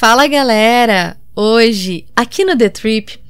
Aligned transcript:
Fala 0.00 0.26
galera! 0.26 1.20
Hoje, 1.36 2.06
aqui 2.16 2.42
no 2.42 2.56
The 2.56 2.70
Trip, 2.70 3.22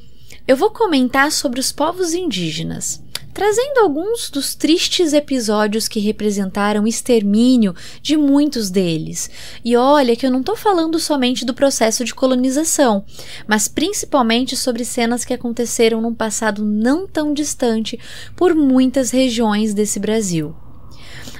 eu 0.47 0.57
vou 0.57 0.71
comentar 0.71 1.33
sobre 1.33 1.59
os 1.59 1.73
povos 1.73 2.15
indígenas, 2.15 3.03
trazendo 3.35 3.81
alguns 3.81 4.31
dos 4.31 4.55
tristes 4.55 5.13
episódios 5.13 5.89
que 5.89 5.99
representaram 5.99 6.85
o 6.85 6.87
extermínio 6.87 7.75
de 8.01 8.17
muitos 8.17 8.71
deles. 8.71 9.29
E 9.65 9.77
olha 9.77 10.15
que 10.15 10.25
eu 10.25 10.31
não 10.31 10.39
estou 10.39 10.55
falando 10.55 10.97
somente 11.01 11.45
do 11.45 11.53
processo 11.53 12.05
de 12.05 12.15
colonização, 12.15 13.05
mas 13.49 13.67
principalmente 13.67 14.57
sobre 14.57 14.85
cenas 14.85 15.25
que 15.25 15.35
aconteceram 15.35 16.01
num 16.01 16.15
passado 16.15 16.65
não 16.65 17.05
tão 17.05 17.35
distante 17.35 17.99
por 18.37 18.55
muitas 18.55 19.11
regiões 19.11 19.75
desse 19.75 19.99
Brasil. 19.99 20.55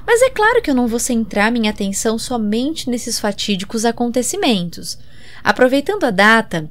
Mas 0.05 0.23
é 0.23 0.31
claro 0.31 0.61
que 0.61 0.69
eu 0.69 0.75
não 0.75 0.89
vou 0.89 0.99
centrar 0.99 1.53
minha 1.53 1.71
atenção 1.71 2.19
somente 2.19 2.91
nesses 2.91 3.21
fatídicos 3.21 3.85
acontecimentos. 3.85 4.99
Aproveitando 5.43 6.05
a 6.05 6.11
data, 6.11 6.71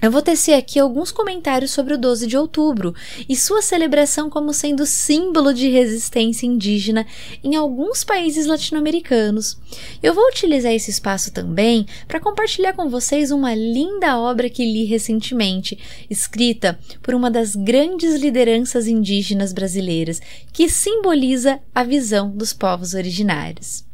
eu 0.00 0.12
vou 0.12 0.22
tecer 0.22 0.54
aqui 0.54 0.78
alguns 0.78 1.10
comentários 1.10 1.72
sobre 1.72 1.92
o 1.92 1.98
12 1.98 2.28
de 2.28 2.36
outubro 2.36 2.94
e 3.28 3.34
sua 3.34 3.60
celebração 3.60 4.30
como 4.30 4.54
sendo 4.54 4.86
símbolo 4.86 5.52
de 5.52 5.68
resistência 5.68 6.46
indígena 6.46 7.04
em 7.42 7.56
alguns 7.56 8.04
países 8.04 8.46
latino-americanos. 8.46 9.58
Eu 10.00 10.14
vou 10.14 10.24
utilizar 10.28 10.72
esse 10.72 10.88
espaço 10.88 11.32
também 11.32 11.84
para 12.06 12.20
compartilhar 12.20 12.74
com 12.74 12.88
vocês 12.88 13.32
uma 13.32 13.56
linda 13.56 14.16
obra 14.16 14.48
que 14.48 14.64
li 14.64 14.84
recentemente, 14.84 15.76
escrita 16.08 16.78
por 17.02 17.12
uma 17.12 17.28
das 17.28 17.56
grandes 17.56 18.20
lideranças 18.20 18.86
indígenas 18.86 19.52
brasileiras, 19.52 20.20
que 20.52 20.68
simboliza 20.68 21.58
a 21.74 21.82
visão 21.82 22.30
dos 22.30 22.52
povos 22.52 22.94
originários. 22.94 23.87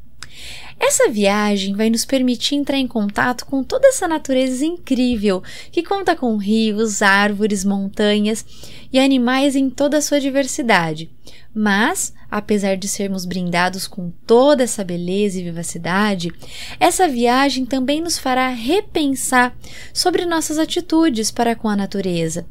Essa 0.78 1.08
viagem 1.08 1.74
vai 1.74 1.88
nos 1.88 2.04
permitir 2.04 2.56
entrar 2.56 2.78
em 2.78 2.86
contato 2.86 3.46
com 3.46 3.62
toda 3.62 3.88
essa 3.88 4.08
natureza 4.08 4.64
incrível 4.64 5.42
que 5.70 5.82
conta 5.82 6.16
com 6.16 6.36
rios, 6.36 7.02
árvores, 7.02 7.64
montanhas 7.64 8.44
e 8.92 8.98
animais 8.98 9.56
em 9.56 9.70
toda 9.70 9.98
a 9.98 10.02
sua 10.02 10.20
diversidade. 10.20 11.10
Mas, 11.54 12.12
apesar 12.28 12.76
de 12.76 12.88
sermos 12.88 13.24
brindados 13.24 13.86
com 13.86 14.10
toda 14.26 14.64
essa 14.64 14.82
beleza 14.82 15.38
e 15.38 15.44
vivacidade, 15.44 16.32
essa 16.80 17.08
viagem 17.08 17.64
também 17.64 18.00
nos 18.00 18.18
fará 18.18 18.48
repensar 18.48 19.56
sobre 19.92 20.26
nossas 20.26 20.58
atitudes 20.58 21.30
para 21.30 21.54
com 21.54 21.68
a 21.68 21.76
natureza. 21.76 22.44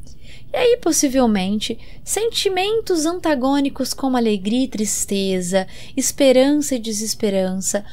E 0.54 0.56
aí, 0.56 0.78
possivelmente, 0.78 1.80
sentimentos 2.04 3.08
antagônicos 3.08 3.92
como 3.92 4.16
alegria 4.16 4.66
e 4.66 4.68
tristeza, 4.68 5.68
esperança 5.98 6.76
e 6.76 6.80
desesperança 6.80 7.84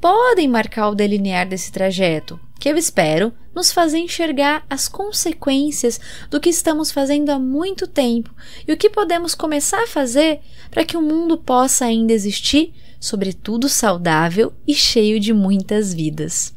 podem 0.00 0.48
marcar 0.48 0.88
o 0.88 0.94
delinear 0.94 1.46
desse 1.46 1.70
trajeto, 1.70 2.40
que 2.58 2.68
eu 2.68 2.76
espero 2.76 3.32
nos 3.54 3.72
fazer 3.72 3.98
enxergar 3.98 4.64
as 4.70 4.88
consequências 4.88 6.00
do 6.30 6.40
que 6.40 6.48
estamos 6.48 6.90
fazendo 6.90 7.30
há 7.30 7.38
muito 7.38 7.86
tempo 7.86 8.34
e 8.66 8.72
o 8.72 8.76
que 8.76 8.88
podemos 8.88 9.34
começar 9.34 9.82
a 9.82 9.88
fazer 9.88 10.40
para 10.70 10.84
que 10.84 10.96
o 10.96 11.02
mundo 11.02 11.36
possa 11.36 11.84
ainda 11.84 12.12
existir, 12.12 12.72
sobretudo 12.98 13.68
saudável 13.68 14.52
e 14.66 14.74
cheio 14.74 15.18
de 15.18 15.32
muitas 15.32 15.92
vidas. 15.92 16.54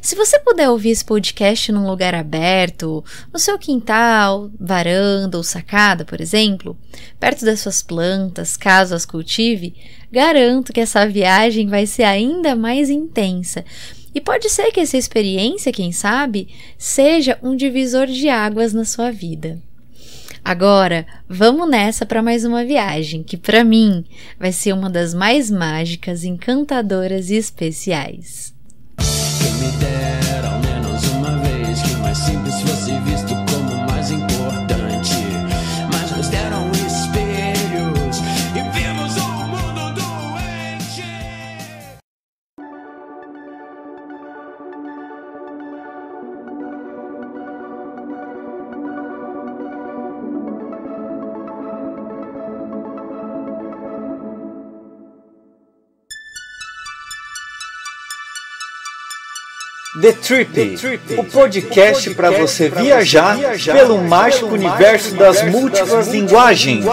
Se 0.00 0.14
você 0.14 0.38
puder 0.40 0.68
ouvir 0.68 0.90
esse 0.90 1.04
podcast 1.04 1.70
num 1.70 1.86
lugar 1.86 2.14
aberto, 2.14 3.04
no 3.32 3.38
seu 3.38 3.58
quintal, 3.58 4.50
varanda 4.58 5.36
ou 5.36 5.44
sacada, 5.44 6.04
por 6.04 6.20
exemplo, 6.20 6.76
perto 7.18 7.44
das 7.44 7.60
suas 7.60 7.82
plantas, 7.82 8.56
caso 8.56 8.94
as 8.94 9.06
cultive, 9.06 9.74
garanto 10.10 10.72
que 10.72 10.80
essa 10.80 11.06
viagem 11.06 11.68
vai 11.68 11.86
ser 11.86 12.04
ainda 12.04 12.56
mais 12.56 12.90
intensa. 12.90 13.64
E 14.14 14.20
pode 14.20 14.50
ser 14.50 14.70
que 14.72 14.80
essa 14.80 14.96
experiência, 14.96 15.72
quem 15.72 15.90
sabe, 15.90 16.48
seja 16.76 17.38
um 17.42 17.56
divisor 17.56 18.06
de 18.06 18.28
águas 18.28 18.72
na 18.72 18.84
sua 18.84 19.10
vida. 19.10 19.58
Agora, 20.44 21.06
vamos 21.28 21.70
nessa 21.70 22.04
para 22.04 22.20
mais 22.20 22.44
uma 22.44 22.64
viagem 22.64 23.22
que 23.22 23.36
para 23.36 23.62
mim 23.62 24.04
vai 24.38 24.50
ser 24.50 24.72
uma 24.72 24.90
das 24.90 25.14
mais 25.14 25.50
mágicas, 25.50 26.24
encantadoras 26.24 27.30
e 27.30 27.36
especiais. 27.36 28.51
Me 29.62 29.70
dera 29.78 30.48
ao 30.48 30.58
menos 30.58 31.04
uma 31.12 31.38
vez 31.38 31.80
que 31.82 31.94
mais 31.98 32.18
simples 32.18 32.60
fosse 32.62 32.98
visto 32.98 33.21
The 60.02 60.14
Trip, 60.14 60.52
The 60.52 60.76
Trip 60.76 61.14
o 61.16 61.22
podcast 61.22 62.12
para 62.16 62.32
você 62.32 62.68
viajar, 62.68 63.36
viajar 63.36 63.72
pelo 63.72 64.02
mágico 64.02 64.46
universo 64.46 65.14
das 65.14 65.48
múltiplas 65.48 66.08
linguagens. 66.08 66.84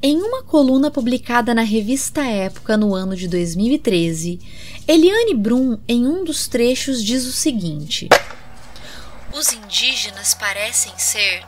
Em 0.00 0.22
uma 0.22 0.44
coluna 0.44 0.92
publicada 0.92 1.52
na 1.52 1.62
revista 1.62 2.24
Época 2.24 2.76
no 2.76 2.94
ano 2.94 3.16
de 3.16 3.26
2013, 3.26 4.38
Eliane 4.86 5.34
Brum, 5.34 5.76
em 5.88 6.06
um 6.06 6.22
dos 6.22 6.46
trechos, 6.46 7.02
diz 7.02 7.26
o 7.26 7.32
seguinte: 7.32 8.08
Os 9.32 9.52
indígenas 9.52 10.34
parecem 10.34 10.92
ser 10.96 11.42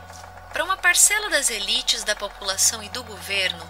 para 0.51 0.63
uma 0.63 0.77
parcela 0.77 1.29
das 1.29 1.49
elites 1.49 2.03
da 2.03 2.15
população 2.15 2.83
e 2.83 2.89
do 2.89 3.03
governo, 3.03 3.69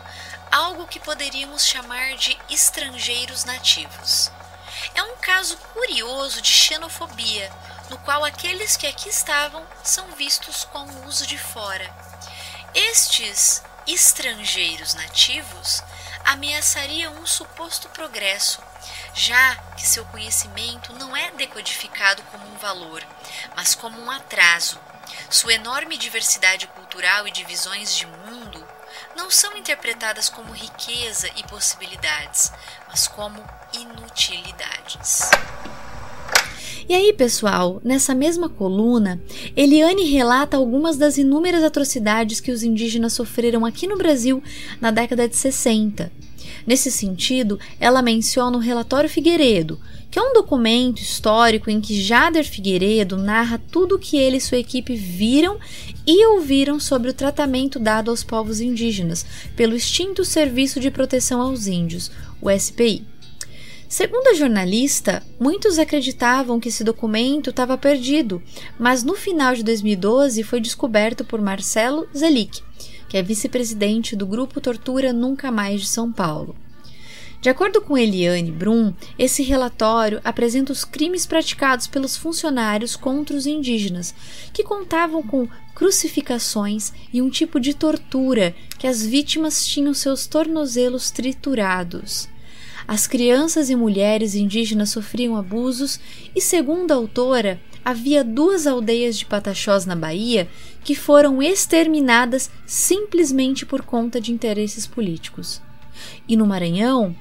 algo 0.52 0.88
que 0.88 1.00
poderíamos 1.00 1.66
chamar 1.66 2.16
de 2.16 2.38
estrangeiros 2.50 3.46
nativos. 3.46 4.32
É 4.96 5.04
um 5.04 5.16
caso 5.18 5.58
curioso 5.74 6.42
de 6.42 6.52
xenofobia, 6.52 7.52
no 7.90 7.98
qual 8.00 8.26
aqueles 8.26 8.76
que 8.76 8.88
aqui 8.88 9.10
estavam 9.10 9.66
são 9.84 10.08
vistos 10.14 10.66
como 10.66 11.06
uso 11.06 11.28
de 11.28 11.38
fora. 11.38 11.90
Estes 12.74 13.64
estrangeiros 13.86 14.94
nativos 14.94 15.84
ameaçariam 16.26 17.14
um 17.16 17.26
suposto 17.26 17.90
progresso, 17.90 18.62
já 19.14 19.56
que 19.76 19.86
seu 19.86 20.06
conhecimento 20.06 20.94
não 20.94 21.16
é 21.16 21.32
decodificado 21.32 22.24
como 22.24 22.48
um 22.48 22.58
valor, 22.58 23.06
mas 23.56 23.76
como 23.76 24.00
um 24.00 24.10
atraso 24.10 24.80
sua 25.30 25.54
enorme 25.54 25.98
diversidade 25.98 26.68
cultural 26.68 27.28
e 27.28 27.32
divisões 27.32 27.96
de 27.96 28.06
mundo 28.06 28.64
não 29.16 29.30
são 29.30 29.58
interpretadas 29.58 30.30
como 30.30 30.54
riqueza 30.54 31.30
e 31.38 31.44
possibilidades, 31.44 32.52
mas 32.90 33.08
como 33.08 33.44
inutilidades. 33.74 35.30
E 36.88 36.94
aí, 36.94 37.14
pessoal, 37.14 37.80
nessa 37.84 38.14
mesma 38.14 38.50
coluna, 38.50 39.22
Eliane 39.56 40.04
relata 40.12 40.58
algumas 40.58 40.98
das 40.98 41.18
inúmeras 41.18 41.64
atrocidades 41.64 42.40
que 42.40 42.52
os 42.52 42.64
indígenas 42.64 43.14
sofreram 43.14 43.66
aqui 43.66 43.88
no 43.88 43.98
Brasil 43.98 44.44
na 44.80 44.92
década 44.92 45.28
de 45.28 45.36
60. 45.36 46.12
Nesse 46.66 46.92
sentido, 46.92 47.60
ela 47.80 48.02
menciona 48.02 48.58
o 48.58 48.60
relatório 48.62 49.10
Figueiredo, 49.10 49.80
que 50.12 50.20
é 50.20 50.22
um 50.22 50.34
documento 50.34 51.02
histórico 51.02 51.70
em 51.70 51.80
que 51.80 52.02
Jader 52.02 52.44
Figueiredo 52.44 53.16
narra 53.16 53.58
tudo 53.72 53.96
o 53.96 54.00
que 54.00 54.18
ele 54.18 54.38
e 54.38 54.42
sua 54.42 54.58
equipe 54.58 54.94
viram 54.94 55.58
e 56.06 56.26
ouviram 56.28 56.82
sobre 56.82 57.10
o 57.10 57.14
tratamento 57.14 57.80
dado 57.80 58.12
aos 58.12 58.22
povos 58.22 58.60
indígenas 58.60 59.26
pelo 59.56 59.74
extinto 59.74 60.26
Serviço 60.26 60.82
de 60.82 60.92
Proteção 60.92 61.40
aos 61.40 61.66
Índios, 61.66 62.12
o 62.42 62.52
SPI. 62.52 63.06
Segundo 63.88 64.28
a 64.28 64.34
jornalista, 64.34 65.24
muitos 65.40 65.80
acreditavam 65.80 66.60
que 66.60 66.68
esse 66.68 66.84
documento 66.84 67.50
estava 67.50 67.78
perdido, 67.78 68.42
mas 68.78 69.04
no 69.04 69.16
final 69.16 69.54
de 69.54 69.64
2012 69.64 70.44
foi 70.44 70.60
descoberto 70.60 71.24
por 71.24 71.42
Marcelo 71.42 72.08
Zelic, 72.16 72.62
que 73.08 73.18
é 73.18 73.24
vice-presidente 73.24 74.16
do 74.16 74.26
Grupo 74.26 74.60
Tortura 74.60 75.14
Nunca 75.14 75.52
Mais 75.52 75.82
de 75.82 75.88
São 75.88 76.12
Paulo. 76.12 76.56
De 77.42 77.50
acordo 77.50 77.82
com 77.82 77.98
Eliane 77.98 78.52
Brum, 78.52 78.94
esse 79.18 79.42
relatório 79.42 80.22
apresenta 80.24 80.72
os 80.72 80.86
crimes 80.86 81.26
praticados 81.26 81.88
pelos 81.88 82.16
funcionários 82.16 82.96
contra 82.96 83.36
os 83.36 83.48
indígenas, 83.48 84.14
que 84.54 84.64
contavam 84.64 85.24
com 85.24 85.48
crucificações 85.74 86.94
e 87.12 87.20
um 87.20 87.32
tipo 87.32 87.60
de 87.60 87.74
tortura 87.74 88.54
que 88.78 88.86
as 88.86 89.04
vítimas 89.04 89.66
tinham 89.66 89.92
seus 89.92 90.28
tornozelos 90.28 91.10
triturados. 91.10 92.30
As 92.88 93.08
crianças 93.08 93.72
e 93.72 93.76
mulheres 93.76 94.36
indígenas 94.36 94.90
sofriam 94.90 95.36
abusos 95.36 96.00
e, 96.36 96.42
segundo 96.42 96.92
a 96.92 96.96
autora, 96.96 97.60
havia 97.84 98.24
duas 98.24 98.68
aldeias 98.68 99.18
de 99.18 99.26
Pataxós 99.26 99.84
na 99.88 99.96
Bahia 99.96 100.48
que 100.84 100.94
foram 100.94 101.42
exterminadas 101.42 102.52
simplesmente 102.68 103.66
por 103.66 103.82
conta 103.82 104.22
de 104.22 104.32
interesses 104.32 104.86
políticos. 104.86 105.60
E 106.28 106.38
no 106.38 106.46
Maranhão, 106.46 107.16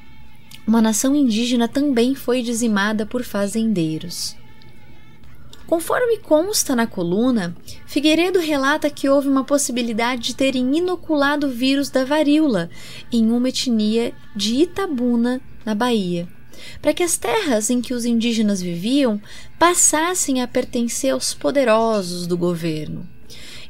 uma 0.71 0.81
nação 0.81 1.17
indígena 1.17 1.67
também 1.67 2.15
foi 2.15 2.43
dizimada 2.43 3.05
por 3.05 3.25
fazendeiros. 3.25 4.37
Conforme 5.67 6.19
consta 6.19 6.77
na 6.77 6.87
coluna, 6.87 7.57
Figueiredo 7.87 8.39
relata 8.39 8.89
que 8.89 9.09
houve 9.09 9.27
uma 9.27 9.43
possibilidade 9.43 10.23
de 10.23 10.37
terem 10.37 10.77
inoculado 10.79 11.49
o 11.49 11.51
vírus 11.51 11.91
da 11.91 12.05
varíola 12.05 12.71
em 13.11 13.33
uma 13.33 13.49
etnia 13.49 14.13
de 14.35 14.63
Itabuna, 14.63 15.41
na 15.67 15.75
Bahia, 15.75 16.29
para 16.81 16.95
que 16.95 17.03
as 17.03 17.17
terras 17.17 17.69
em 17.69 17.81
que 17.81 17.93
os 17.93 18.05
indígenas 18.05 18.63
viviam 18.63 19.21
passassem 19.59 20.41
a 20.41 20.47
pertencer 20.47 21.13
aos 21.13 21.35
poderosos 21.35 22.29
do 22.29 22.39
governo. 22.39 23.05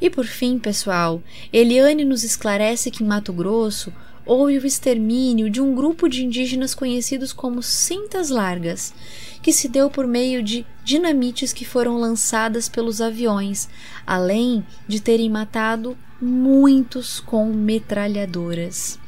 E 0.02 0.10
por 0.10 0.26
fim, 0.26 0.58
pessoal, 0.58 1.22
Eliane 1.50 2.04
nos 2.04 2.24
esclarece 2.24 2.90
que 2.90 3.02
em 3.02 3.06
Mato 3.06 3.32
Grosso 3.32 3.90
houve 4.24 4.58
o 4.58 4.66
extermínio 4.66 5.50
de 5.50 5.60
um 5.60 5.74
grupo 5.74 6.08
de 6.08 6.24
indígenas 6.24 6.74
conhecidos 6.74 7.32
como 7.32 7.60
cintas 7.62 8.28
largas, 8.28 8.94
que 9.42 9.52
se 9.52 9.68
deu 9.68 9.90
por 9.90 10.06
meio 10.06 10.42
de 10.42 10.64
dinamites 10.84 11.52
que 11.52 11.64
foram 11.64 11.98
lançadas 11.98 12.68
pelos 12.68 13.00
aviões, 13.00 13.68
além 14.06 14.64
de 14.86 15.00
terem 15.00 15.28
matado 15.30 15.96
muitos 16.20 17.18
com 17.20 17.46
metralhadoras. 17.46 18.98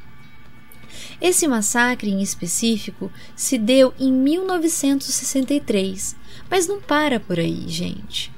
Esse 1.21 1.47
massacre 1.47 2.11
em 2.11 2.23
específico 2.23 3.13
se 3.37 3.59
deu 3.59 3.93
em 3.99 4.11
1963, 4.13 6.17
mas 6.51 6.67
não 6.67 6.81
para 6.81 7.21
por 7.21 7.39
aí, 7.39 7.69
gente. 7.69 8.32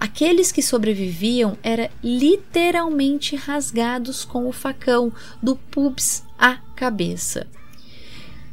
Aqueles 0.00 0.50
que 0.50 0.62
sobreviviam 0.62 1.58
eram 1.62 1.90
literalmente 2.02 3.36
rasgados 3.36 4.24
com 4.24 4.48
o 4.48 4.52
facão 4.52 5.12
do 5.42 5.56
pubs 5.56 6.24
à 6.38 6.56
cabeça. 6.74 7.46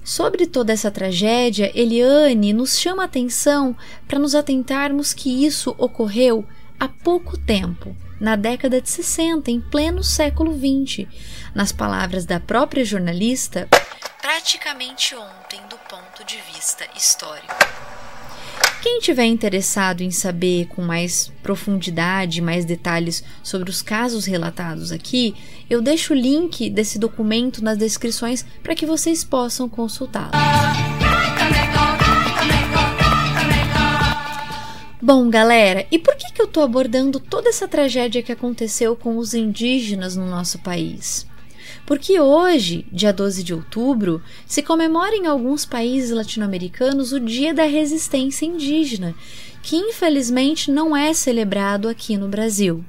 Sobre 0.03 0.45
toda 0.45 0.73
essa 0.73 0.91
tragédia, 0.91 1.71
Eliane 1.73 2.51
nos 2.51 2.77
chama 2.77 3.03
a 3.03 3.05
atenção 3.05 3.73
para 4.05 4.19
nos 4.19 4.35
atentarmos 4.35 5.13
que 5.13 5.45
isso 5.45 5.73
ocorreu 5.77 6.45
há 6.77 6.89
pouco 6.89 7.37
tempo, 7.37 7.95
na 8.19 8.35
década 8.35 8.81
de 8.81 8.89
60, 8.89 9.49
em 9.49 9.61
pleno 9.61 10.03
século 10.03 10.53
XX. 10.53 11.07
Nas 11.55 11.71
palavras 11.71 12.25
da 12.25 12.41
própria 12.41 12.83
jornalista, 12.83 13.69
praticamente 14.21 15.15
ontem 15.15 15.61
do 15.69 15.77
ponto 15.77 16.25
de 16.25 16.37
vista 16.53 16.85
histórico. 16.93 17.96
Quem 18.81 18.99
tiver 18.99 19.25
interessado 19.25 20.01
em 20.01 20.11
saber 20.11 20.67
com 20.67 20.81
mais 20.81 21.31
profundidade, 21.41 22.41
mais 22.41 22.63
detalhes 22.63 23.23
sobre 23.41 23.69
os 23.69 23.81
casos 23.81 24.25
relatados 24.25 24.91
aqui, 24.91 25.35
eu 25.69 25.81
deixo 25.81 26.13
o 26.13 26.15
link 26.15 26.69
desse 26.69 26.99
documento 26.99 27.63
nas 27.63 27.77
descrições 27.77 28.45
para 28.61 28.75
que 28.75 28.85
vocês 28.85 29.23
possam 29.23 29.67
consultá-lo. 29.67 30.31
Bom, 35.01 35.29
galera, 35.29 35.85
e 35.91 35.99
por 35.99 36.15
que, 36.15 36.33
que 36.33 36.41
eu 36.41 36.47
estou 36.47 36.63
abordando 36.63 37.19
toda 37.19 37.49
essa 37.49 37.67
tragédia 37.67 38.23
que 38.23 38.31
aconteceu 38.31 38.95
com 38.95 39.17
os 39.17 39.33
indígenas 39.33 40.15
no 40.15 40.27
nosso 40.27 40.59
país? 40.59 41.26
Porque 41.87 42.19
hoje, 42.19 42.85
dia 42.91 43.13
12 43.13 43.41
de 43.43 43.53
outubro, 43.53 44.21
se 44.45 44.61
comemora 44.61 45.15
em 45.15 45.25
alguns 45.25 45.65
países 45.65 46.11
latino-americanos 46.11 47.13
o 47.13 47.19
Dia 47.19 47.53
da 47.53 47.63
Resistência 47.63 48.45
Indígena, 48.45 49.15
que 49.63 49.77
infelizmente 49.77 50.69
não 50.69 50.93
é 50.93 51.13
celebrado 51.13 51.87
aqui 51.87 52.17
no 52.17 52.27
Brasil. 52.27 52.83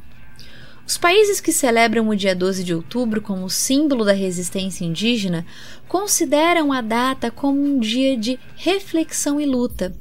Os 0.85 0.99
países 0.99 1.41
que 1.41 1.53
celebram 1.53 2.09
o 2.09 2.17
dia 2.17 2.35
12 2.35 2.65
de 2.65 2.75
outubro 2.75 3.23
como 3.23 3.49
símbolo 3.49 4.05
da 4.05 4.12
resistência 4.12 4.85
indígena 4.85 5.47
consideram 5.87 6.73
a 6.73 6.81
data 6.81 7.31
como 7.31 7.62
um 7.62 7.79
dia 7.79 8.17
de 8.17 8.37
reflexão 8.56 9.41
e 9.41 9.47
luta. 9.47 9.95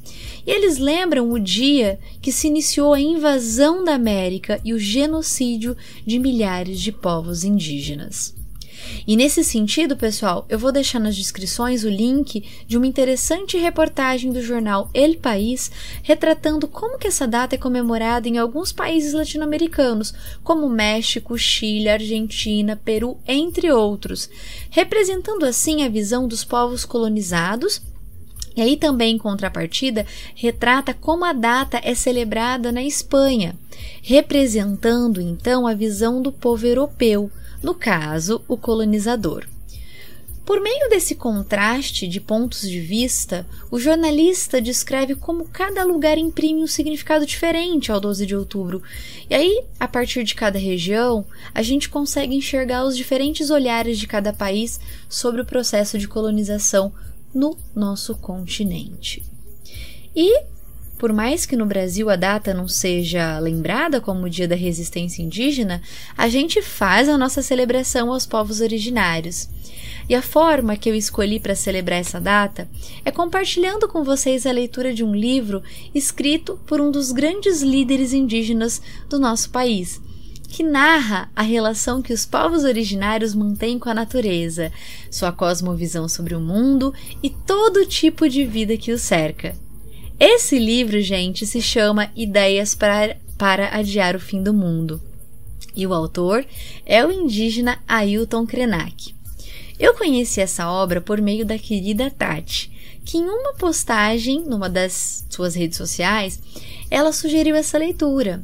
E 0.43 0.49
eles 0.49 0.79
lembram 0.79 1.29
o 1.29 1.37
dia 1.37 1.99
que 2.19 2.31
se 2.31 2.47
iniciou 2.47 2.95
a 2.95 2.99
invasão 2.99 3.83
da 3.83 3.93
América 3.93 4.59
e 4.65 4.73
o 4.73 4.79
genocídio 4.79 5.77
de 6.03 6.17
milhares 6.17 6.79
de 6.79 6.91
povos 6.91 7.43
indígenas. 7.43 8.36
E 9.05 9.15
nesse 9.15 9.43
sentido, 9.43 9.95
pessoal, 9.95 10.45
eu 10.49 10.59
vou 10.59 10.71
deixar 10.71 10.99
nas 10.99 11.15
descrições 11.15 11.83
o 11.83 11.89
link 11.89 12.43
de 12.67 12.77
uma 12.77 12.87
interessante 12.87 13.57
reportagem 13.57 14.31
do 14.31 14.41
jornal 14.41 14.89
El 14.93 15.15
País 15.15 15.71
retratando 16.03 16.67
como 16.67 16.97
que 16.97 17.07
essa 17.07 17.27
data 17.27 17.55
é 17.55 17.57
comemorada 17.57 18.27
em 18.27 18.37
alguns 18.37 18.71
países 18.71 19.13
latino-americanos, 19.13 20.13
como 20.43 20.69
México, 20.69 21.37
Chile, 21.37 21.89
Argentina, 21.89 22.75
Peru, 22.75 23.17
entre 23.27 23.71
outros, 23.71 24.29
representando 24.69 25.45
assim 25.45 25.83
a 25.83 25.89
visão 25.89 26.27
dos 26.27 26.43
povos 26.43 26.85
colonizados. 26.85 27.81
E 28.55 28.61
aí 28.61 28.75
também, 28.75 29.15
em 29.15 29.19
contrapartida, 29.19 30.05
retrata 30.33 30.91
como 30.91 31.23
a 31.23 31.31
data 31.31 31.79
é 31.83 31.93
celebrada 31.93 32.71
na 32.71 32.81
Espanha, 32.81 33.55
representando 34.01 35.21
então 35.21 35.67
a 35.67 35.75
visão 35.75 36.21
do 36.21 36.31
povo 36.31 36.65
europeu, 36.65 37.29
no 37.61 37.73
caso, 37.75 38.43
o 38.47 38.57
colonizador. 38.57 39.45
Por 40.47 40.61
meio 40.61 40.87
desse 40.89 41.13
contraste 41.13 42.07
de 42.07 42.21
pontos 42.21 42.61
de 42.61 42.79
vista, 42.79 43.45
o 43.69 43.77
jornalista 43.77 44.61
descreve 44.61 45.13
como 45.13 45.49
cada 45.49 45.83
lugar 45.83 46.17
imprime 46.17 46.63
um 46.63 46.67
significado 46.67 47.25
diferente 47.25 47.91
ao 47.91 47.99
12 47.99 48.25
de 48.25 48.33
outubro. 48.33 48.81
E 49.29 49.35
aí, 49.35 49.65
a 49.77 49.89
partir 49.89 50.23
de 50.23 50.33
cada 50.33 50.57
região, 50.57 51.25
a 51.53 51.61
gente 51.61 51.89
consegue 51.89 52.33
enxergar 52.33 52.85
os 52.85 52.95
diferentes 52.95 53.49
olhares 53.49 53.99
de 53.99 54.07
cada 54.07 54.31
país 54.31 54.79
sobre 55.09 55.41
o 55.41 55.45
processo 55.45 55.99
de 55.99 56.07
colonização 56.07 56.93
no 57.33 57.57
nosso 57.75 58.15
continente. 58.15 59.21
E 60.15 60.43
por 60.97 61.13
mais 61.13 61.45
que 61.45 61.55
no 61.55 61.65
Brasil 61.65 62.09
a 62.09 62.15
data 62.15 62.53
não 62.53 62.67
seja 62.67 63.37
lembrada 63.39 64.01
como 64.01 64.25
o 64.25 64.29
Dia 64.29 64.47
da 64.47 64.55
Resistência 64.55 65.21
Indígena, 65.21 65.81
a 66.17 66.27
gente 66.27 66.61
faz 66.61 67.07
a 67.07 67.17
nossa 67.17 67.41
celebração 67.41 68.11
aos 68.11 68.25
povos 68.25 68.61
originários. 68.61 69.47
E 70.09 70.15
a 70.15 70.21
forma 70.21 70.77
que 70.77 70.89
eu 70.89 70.95
escolhi 70.95 71.39
para 71.39 71.53
celebrar 71.53 71.99
essa 71.99 72.19
data 72.19 72.67
é 73.03 73.11
compartilhando 73.11 73.87
com 73.87 74.03
vocês 74.03 74.45
a 74.45 74.51
leitura 74.51 74.93
de 74.93 75.03
um 75.03 75.13
livro 75.13 75.61
escrito 75.93 76.59
por 76.65 76.79
um 76.79 76.89
dos 76.89 77.11
grandes 77.11 77.61
líderes 77.61 78.13
indígenas 78.13 78.81
do 79.09 79.19
nosso 79.19 79.49
país, 79.49 80.01
que 80.47 80.63
narra 80.63 81.29
a 81.35 81.41
relação 81.41 82.01
que 82.01 82.13
os 82.13 82.25
povos 82.25 82.63
originários 82.63 83.35
mantêm 83.35 83.77
com 83.77 83.89
a 83.89 83.93
natureza, 83.93 84.71
sua 85.11 85.31
cosmovisão 85.31 86.07
sobre 86.07 86.33
o 86.33 86.39
mundo 86.39 86.93
e 87.21 87.29
todo 87.29 87.85
tipo 87.85 88.29
de 88.29 88.45
vida 88.45 88.77
que 88.77 88.93
o 88.93 88.97
cerca. 88.97 89.66
Esse 90.19 90.57
livro, 90.57 90.99
gente, 90.99 91.45
se 91.45 91.61
chama 91.61 92.11
Ideias 92.15 92.73
para, 92.73 93.17
para 93.37 93.77
Adiar 93.77 94.15
o 94.15 94.19
Fim 94.19 94.41
do 94.41 94.51
Mundo. 94.51 94.99
E 95.75 95.85
o 95.85 95.93
autor 95.93 96.43
é 96.87 97.05
o 97.05 97.11
indígena 97.11 97.77
Ailton 97.87 98.47
Krenak. 98.47 99.13
Eu 99.79 99.93
conheci 99.93 100.41
essa 100.41 100.71
obra 100.71 100.99
por 100.99 101.21
meio 101.21 101.45
da 101.45 101.59
querida 101.59 102.09
Tati, 102.09 102.71
que 103.05 103.19
em 103.19 103.25
uma 103.25 103.53
postagem 103.53 104.41
numa 104.41 104.67
das 104.67 105.23
suas 105.29 105.53
redes 105.53 105.77
sociais, 105.77 106.39
ela 106.89 107.13
sugeriu 107.13 107.55
essa 107.55 107.77
leitura. 107.77 108.41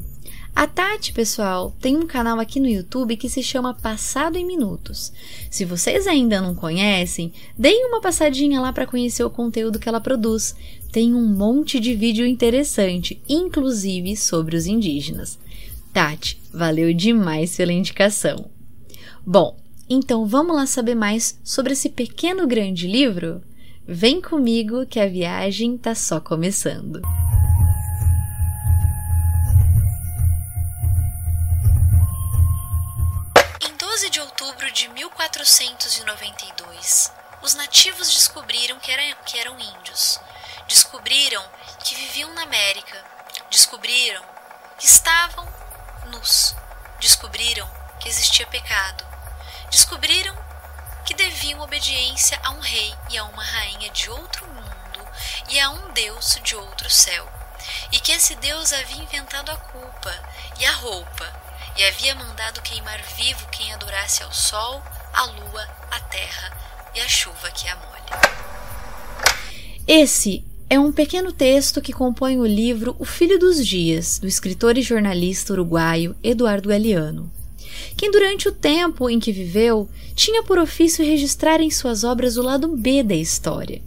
A 0.56 0.68
Tati, 0.68 1.12
pessoal, 1.14 1.76
tem 1.82 1.98
um 1.98 2.06
canal 2.06 2.40
aqui 2.40 2.60
no 2.60 2.68
YouTube 2.68 3.18
que 3.18 3.28
se 3.28 3.42
chama 3.42 3.74
Passado 3.74 4.38
em 4.38 4.46
Minutos. 4.46 5.12
Se 5.50 5.66
vocês 5.66 6.06
ainda 6.06 6.40
não 6.40 6.54
conhecem, 6.54 7.34
deem 7.58 7.88
uma 7.88 8.00
passadinha 8.00 8.62
lá 8.62 8.72
para 8.72 8.86
conhecer 8.86 9.24
o 9.24 9.32
conteúdo 9.32 9.80
que 9.80 9.90
ela 9.90 10.00
produz. 10.00 10.56
Tem 10.92 11.16
um 11.16 11.26
monte 11.28 11.80
de 11.80 11.96
vídeo 11.96 12.26
interessante, 12.26 13.20
inclusive 13.28 14.16
sobre 14.16 14.56
os 14.56 14.68
indígenas. 14.68 15.40
Tati, 15.92 16.40
valeu 16.54 16.94
demais 16.94 17.58
pela 17.58 17.74
indicação. 17.74 18.46
Bom, 19.26 19.58
então 19.90 20.28
vamos 20.28 20.56
lá 20.56 20.68
saber 20.68 20.94
mais 20.94 21.40
sobre 21.44 21.74
esse 21.74 21.90
pequeno 21.90 22.46
grande 22.46 22.88
livro? 22.88 23.42
Vem 23.88 24.22
comigo 24.22 24.86
que 24.86 25.00
a 25.00 25.10
viagem 25.10 25.78
tá 25.78 25.96
só 25.96 26.20
começando. 26.20 27.02
De 34.74 34.74
outubro 34.74 34.74
de 34.74 34.90
1492, 34.90 37.14
os 37.42 37.54
nativos 37.54 38.12
descobriram 38.12 38.78
que, 38.80 38.92
era, 38.92 39.16
que 39.18 39.40
eram 39.40 39.60
índios. 39.60 40.20
Descobriram 40.68 41.46
que 41.84 41.96
viviam 41.96 42.34
na 42.34 42.44
América, 42.44 43.04
descobriram 43.50 44.24
que 44.78 44.86
estavam 44.86 45.48
nus, 46.08 46.56
descobriram 47.00 47.70
que 48.00 48.10
existia 48.10 48.48
pecado, 48.48 49.06
descobriram 49.70 50.36
que 51.06 51.14
deviam 51.14 51.62
obediência 51.62 52.40
a 52.44 52.52
um 52.52 52.60
rei 52.60 52.96
e 53.10 53.18
a 53.18 53.24
uma 53.26 53.44
rainha 53.44 53.90
de 53.92 54.10
outro 54.10 54.48
mundo 54.48 55.08
e 55.50 55.60
a 55.60 55.70
um 55.70 55.92
Deus 55.92 56.40
de 56.42 56.56
outro 56.56 56.90
céu, 56.90 57.30
e 57.92 58.00
que 58.00 58.12
esse 58.12 58.34
Deus 58.36 58.74
havia 58.74 59.04
inventado 59.04 59.52
a 59.52 59.58
culpa 59.58 60.12
e 60.58 60.66
a 60.66 60.72
roupa, 60.72 61.32
e 61.78 61.84
havia 61.84 62.14
mandado 62.16 62.62
queimar 62.62 63.02
vivo 63.18 63.48
quem 63.52 63.74
adorasse 63.74 64.24
ao 64.24 64.32
sol, 64.32 64.82
à 65.14 65.26
lua, 65.26 65.64
à 65.90 66.00
terra 66.00 66.58
e 66.96 67.00
à 67.00 67.08
chuva 67.08 67.50
que 67.52 67.68
a 67.68 67.76
molha. 67.76 67.94
Esse 69.88 70.46
é 70.70 70.80
um 70.80 70.92
pequeno 70.92 71.32
texto 71.32 71.82
que 71.82 71.92
compõe 71.92 72.40
o 72.40 72.46
livro 72.46 72.96
O 73.00 73.06
Filho 73.06 73.40
dos 73.40 73.66
Dias, 73.66 74.20
do 74.20 74.28
escritor 74.28 74.78
e 74.78 74.82
jornalista 74.82 75.54
uruguaio 75.54 76.16
Eduardo 76.24 76.70
Galeano, 76.70 77.32
quem 77.98 78.12
durante 78.12 78.48
o 78.48 78.52
tempo 78.52 79.10
em 79.10 79.20
que 79.20 79.32
viveu 79.32 79.90
tinha 80.16 80.44
por 80.44 80.60
ofício 80.60 81.06
registrar 81.06 81.60
em 81.60 81.72
suas 81.72 82.04
obras 82.04 82.38
o 82.38 82.44
lado 82.44 82.68
B 82.68 83.04
da 83.04 83.16
história, 83.16 83.82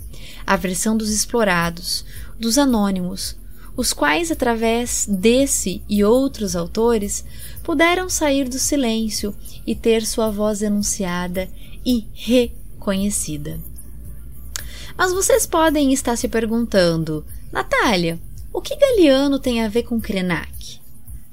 a 0.47 0.57
versão 0.57 0.97
dos 0.97 1.11
explorados, 1.11 2.05
dos 2.38 2.59
anônimos, 2.59 3.37
os 3.76 3.92
quais, 3.92 4.30
através 4.30 5.06
desse 5.06 5.83
e 5.88 6.02
outros 6.02 6.56
autores, 6.56 7.25
puderam 7.62 8.09
sair 8.09 8.49
do 8.49 8.59
silêncio 8.59 9.35
e 9.66 9.75
ter 9.75 10.06
sua 10.06 10.30
voz 10.30 10.62
enunciada 10.62 11.49
e 11.85 12.06
reconhecida. 12.14 13.61
Mas 14.97 15.12
vocês 15.12 15.47
podem 15.47 15.92
estar 15.92 16.16
se 16.16 16.26
perguntando, 16.26 17.25
Natália, 17.52 18.18
o 18.52 18.62
que 18.62 18.76
Galeano 18.76 19.38
tem 19.38 19.62
a 19.62 19.68
ver 19.68 19.83
com 19.83 20.00
Krenak? 20.00 20.80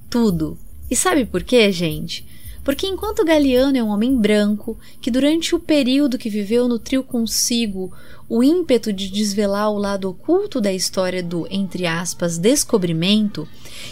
Tudo. 0.10 0.58
E 0.92 0.96
sabe 0.96 1.26
por 1.26 1.44
quê, 1.44 1.72
gente? 1.72 2.28
Porque 2.63 2.88
enquanto 2.88 3.25
Galeano 3.25 3.77
é 3.77 3.84
um 3.84 3.89
homem 3.89 4.15
branco, 4.15 4.77
que 5.01 5.12
durante 5.12 5.53
o 5.53 5.60
período 5.60 6.17
que 6.17 6.29
viveu 6.29 6.67
nutriu 6.67 7.03
consigo 7.03 7.91
o 8.29 8.41
ímpeto 8.41 8.93
de 8.93 9.10
desvelar 9.10 9.70
o 9.70 9.77
lado 9.77 10.10
oculto 10.10 10.62
da 10.62 10.72
história 10.72 11.22
do, 11.22 11.46
entre 11.51 11.86
aspas, 11.86 12.38
descobrimento 12.38 13.48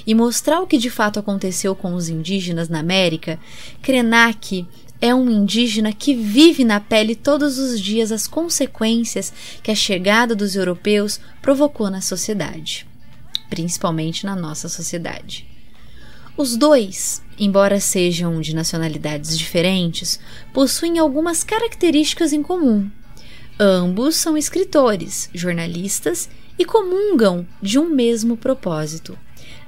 e 0.07 0.15
mostrar 0.15 0.61
o 0.61 0.67
que 0.67 0.77
de 0.77 0.89
fato 0.89 1.19
aconteceu 1.19 1.75
com 1.75 1.93
os 1.93 2.07
indígenas 2.07 2.69
na 2.69 2.79
América, 2.79 3.37
Krenak 3.81 4.65
é 5.01 5.13
um 5.13 5.29
indígena 5.29 5.91
que 5.91 6.13
vive 6.13 6.63
na 6.63 6.79
pele 6.79 7.15
todos 7.15 7.57
os 7.57 7.79
dias 7.79 8.11
as 8.11 8.25
consequências 8.25 9.33
que 9.61 9.71
a 9.71 9.75
chegada 9.75 10.33
dos 10.33 10.55
europeus 10.55 11.19
provocou 11.41 11.89
na 11.89 11.99
sociedade, 11.99 12.87
principalmente 13.49 14.25
na 14.25 14.35
nossa 14.35 14.69
sociedade. 14.69 15.50
Os 16.41 16.57
dois, 16.57 17.21
embora 17.37 17.79
sejam 17.79 18.41
de 18.41 18.55
nacionalidades 18.55 19.37
diferentes, 19.37 20.19
possuem 20.51 20.97
algumas 20.97 21.43
características 21.43 22.33
em 22.33 22.41
comum. 22.41 22.89
Ambos 23.59 24.15
são 24.15 24.35
escritores, 24.35 25.29
jornalistas 25.35 26.27
e 26.57 26.65
comungam 26.65 27.45
de 27.61 27.77
um 27.77 27.87
mesmo 27.87 28.35
propósito: 28.35 29.15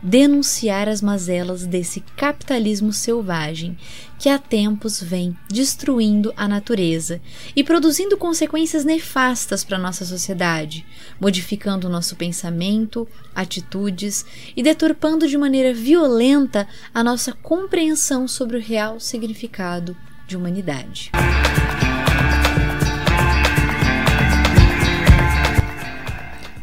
denunciar 0.03 0.89
as 0.89 1.01
mazelas 1.01 1.65
desse 1.65 2.01
capitalismo 2.17 2.91
selvagem 2.91 3.77
que 4.19 4.27
há 4.27 4.37
tempos 4.37 5.01
vem 5.01 5.35
destruindo 5.47 6.33
a 6.35 6.45
natureza 6.45 7.21
e 7.55 7.63
produzindo 7.63 8.17
consequências 8.17 8.83
nefastas 8.83 9.63
para 9.63 9.77
nossa 9.77 10.03
sociedade, 10.05 10.85
modificando 11.19 11.87
nosso 11.87 12.17
pensamento, 12.17 13.07
atitudes 13.33 14.25
e 14.55 14.61
deturpando 14.61 15.25
de 15.27 15.37
maneira 15.37 15.73
violenta 15.73 16.67
a 16.93 17.01
nossa 17.01 17.31
compreensão 17.31 18.27
sobre 18.27 18.57
o 18.57 18.61
real 18.61 18.99
significado 18.99 19.95
de 20.27 20.35
humanidade. 20.35 21.11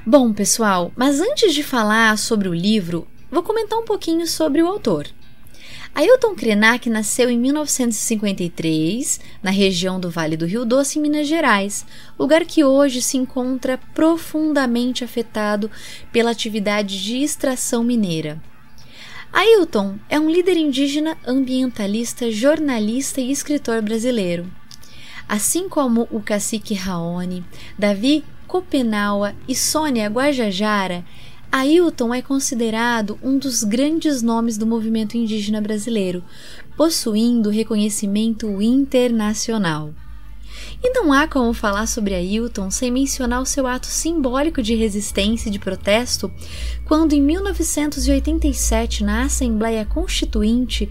Bom, 0.04 0.32
pessoal, 0.32 0.90
mas 0.96 1.20
antes 1.20 1.54
de 1.54 1.62
falar 1.62 2.18
sobre 2.18 2.48
o 2.48 2.52
livro, 2.52 3.06
Vou 3.30 3.42
comentar 3.42 3.78
um 3.78 3.84
pouquinho 3.84 4.26
sobre 4.26 4.62
o 4.62 4.66
autor. 4.66 5.06
Ailton 5.94 6.34
Krenak 6.34 6.88
nasceu 6.88 7.28
em 7.28 7.38
1953, 7.38 9.20
na 9.42 9.50
região 9.50 9.98
do 9.98 10.08
Vale 10.08 10.36
do 10.36 10.46
Rio 10.46 10.64
Doce, 10.64 10.98
em 10.98 11.02
Minas 11.02 11.26
Gerais, 11.26 11.84
lugar 12.18 12.44
que 12.44 12.64
hoje 12.64 13.02
se 13.02 13.16
encontra 13.16 13.78
profundamente 13.92 15.04
afetado 15.04 15.70
pela 16.12 16.30
atividade 16.30 17.02
de 17.02 17.18
extração 17.18 17.82
mineira. 17.82 18.40
Ailton 19.32 19.96
é 20.08 20.18
um 20.18 20.30
líder 20.30 20.56
indígena, 20.56 21.16
ambientalista, 21.26 22.30
jornalista 22.30 23.20
e 23.20 23.30
escritor 23.30 23.80
brasileiro. 23.82 24.50
Assim 25.28 25.68
como 25.68 26.08
o 26.10 26.20
cacique 26.20 26.74
Raoni, 26.74 27.44
Davi 27.78 28.24
Copenaua 28.48 29.34
e 29.46 29.54
Sônia 29.54 30.08
Guajajara, 30.08 31.04
Ailton 31.52 32.14
é 32.14 32.22
considerado 32.22 33.18
um 33.20 33.36
dos 33.36 33.64
grandes 33.64 34.22
nomes 34.22 34.56
do 34.56 34.64
movimento 34.64 35.16
indígena 35.16 35.60
brasileiro, 35.60 36.22
possuindo 36.76 37.50
reconhecimento 37.50 38.62
internacional. 38.62 39.92
E 40.82 40.90
não 40.90 41.12
há 41.12 41.26
como 41.26 41.52
falar 41.52 41.86
sobre 41.86 42.14
Ailton 42.14 42.70
sem 42.70 42.90
mencionar 42.90 43.42
o 43.42 43.46
seu 43.46 43.66
ato 43.66 43.88
simbólico 43.88 44.62
de 44.62 44.76
resistência 44.76 45.48
e 45.48 45.52
de 45.52 45.58
protesto, 45.58 46.30
quando 46.84 47.14
em 47.14 47.20
1987, 47.20 49.02
na 49.02 49.24
Assembleia 49.24 49.84
Constituinte, 49.84 50.88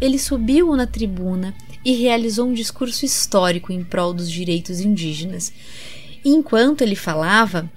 ele, 0.00 0.18
subiu 0.18 0.76
na 0.76 0.86
tribuna 0.86 1.54
e 1.84 1.94
realizou 1.94 2.46
um 2.46 2.54
discurso 2.54 3.04
histórico 3.04 3.72
em 3.72 3.82
prol 3.82 4.14
dos 4.14 4.30
direitos 4.30 4.80
indígenas. 4.80 5.52
E 6.24 6.30
enquanto 6.30 6.82
ele 6.82 6.94
falava, 6.94 7.68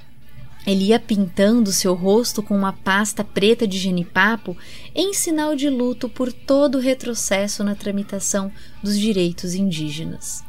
ele 0.66 0.86
ia 0.86 1.00
pintando 1.00 1.72
seu 1.72 1.94
rosto 1.94 2.42
com 2.42 2.56
uma 2.56 2.74
pasta 2.74 3.24
preta 3.24 3.68
de 3.68 3.78
genipapo 3.78 4.58
em 4.94 5.14
sinal 5.14 5.56
de 5.56 5.70
luto 5.70 6.10
por 6.10 6.32
todo 6.34 6.76
o 6.76 6.82
retrocesso 6.82 7.64
na 7.64 7.76
tramitação 7.76 8.52
dos 8.82 8.98
direitos 8.98 9.54
indígenas. 9.54 10.44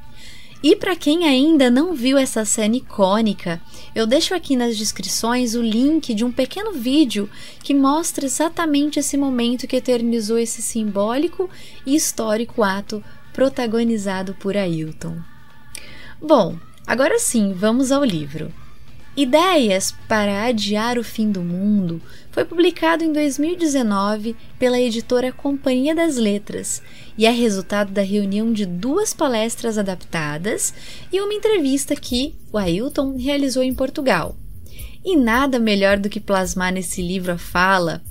E 0.63 0.75
para 0.75 0.97
quem 0.97 1.27
ainda 1.27 1.71
não 1.71 1.95
viu 1.95 2.17
essa 2.17 2.45
cena 2.45 2.77
icônica, 2.77 3.61
eu 3.95 4.07
deixo 4.07 4.35
aqui 4.35 4.57
nas 4.57 4.77
descrições 4.77 5.55
o 5.55 5.63
link 5.63 6.15
de 6.15 6.25
um 6.25 6.33
pequeno 6.33 6.73
vídeo 6.73 7.29
que 7.63 7.75
mostra 7.75 8.25
exatamente 8.25 8.99
esse 8.99 9.17
momento 9.17 9.67
que 9.67 9.77
eternizou 9.77 10.39
esse 10.39 10.63
simbólico 10.63 11.49
e 11.85 11.95
histórico 11.95 12.63
ato 12.63 13.05
protagonizado 13.33 14.35
por 14.35 14.57
Ailton. 14.57 15.19
Bom, 16.21 16.57
agora 16.87 17.19
sim, 17.19 17.53
vamos 17.53 17.93
ao 17.93 18.03
livro. 18.03 18.51
Ideias 19.17 19.95
para 20.07 20.45
Adiar 20.45 20.99
o 20.99 21.03
Fim 21.03 21.33
do 21.33 21.41
Mundo 21.41 22.03
foi 22.31 22.45
publicado 22.45 23.03
em 23.03 23.11
2019 23.15 24.37
pela 24.59 24.79
editora 24.79 25.33
Companhia 25.33 25.95
das 25.95 26.17
Letras 26.17 26.83
e 27.17 27.25
é 27.25 27.31
resultado 27.31 27.93
da 27.93 28.03
reunião 28.03 28.53
de 28.53 28.67
duas 28.67 29.15
palestras 29.15 29.79
adaptadas 29.79 30.75
e 31.11 31.19
uma 31.23 31.33
entrevista 31.33 31.97
que 31.97 32.35
o 32.53 32.59
Ailton 32.59 33.17
realizou 33.17 33.63
em 33.63 33.73
Portugal. 33.73 34.37
E 35.03 35.17
nada 35.17 35.59
melhor 35.59 35.97
do 35.99 36.11
que 36.11 36.21
plasmar 36.21 36.71
nesse 36.71 37.01
livro 37.01 37.33
a 37.33 37.39
fala 37.39 38.03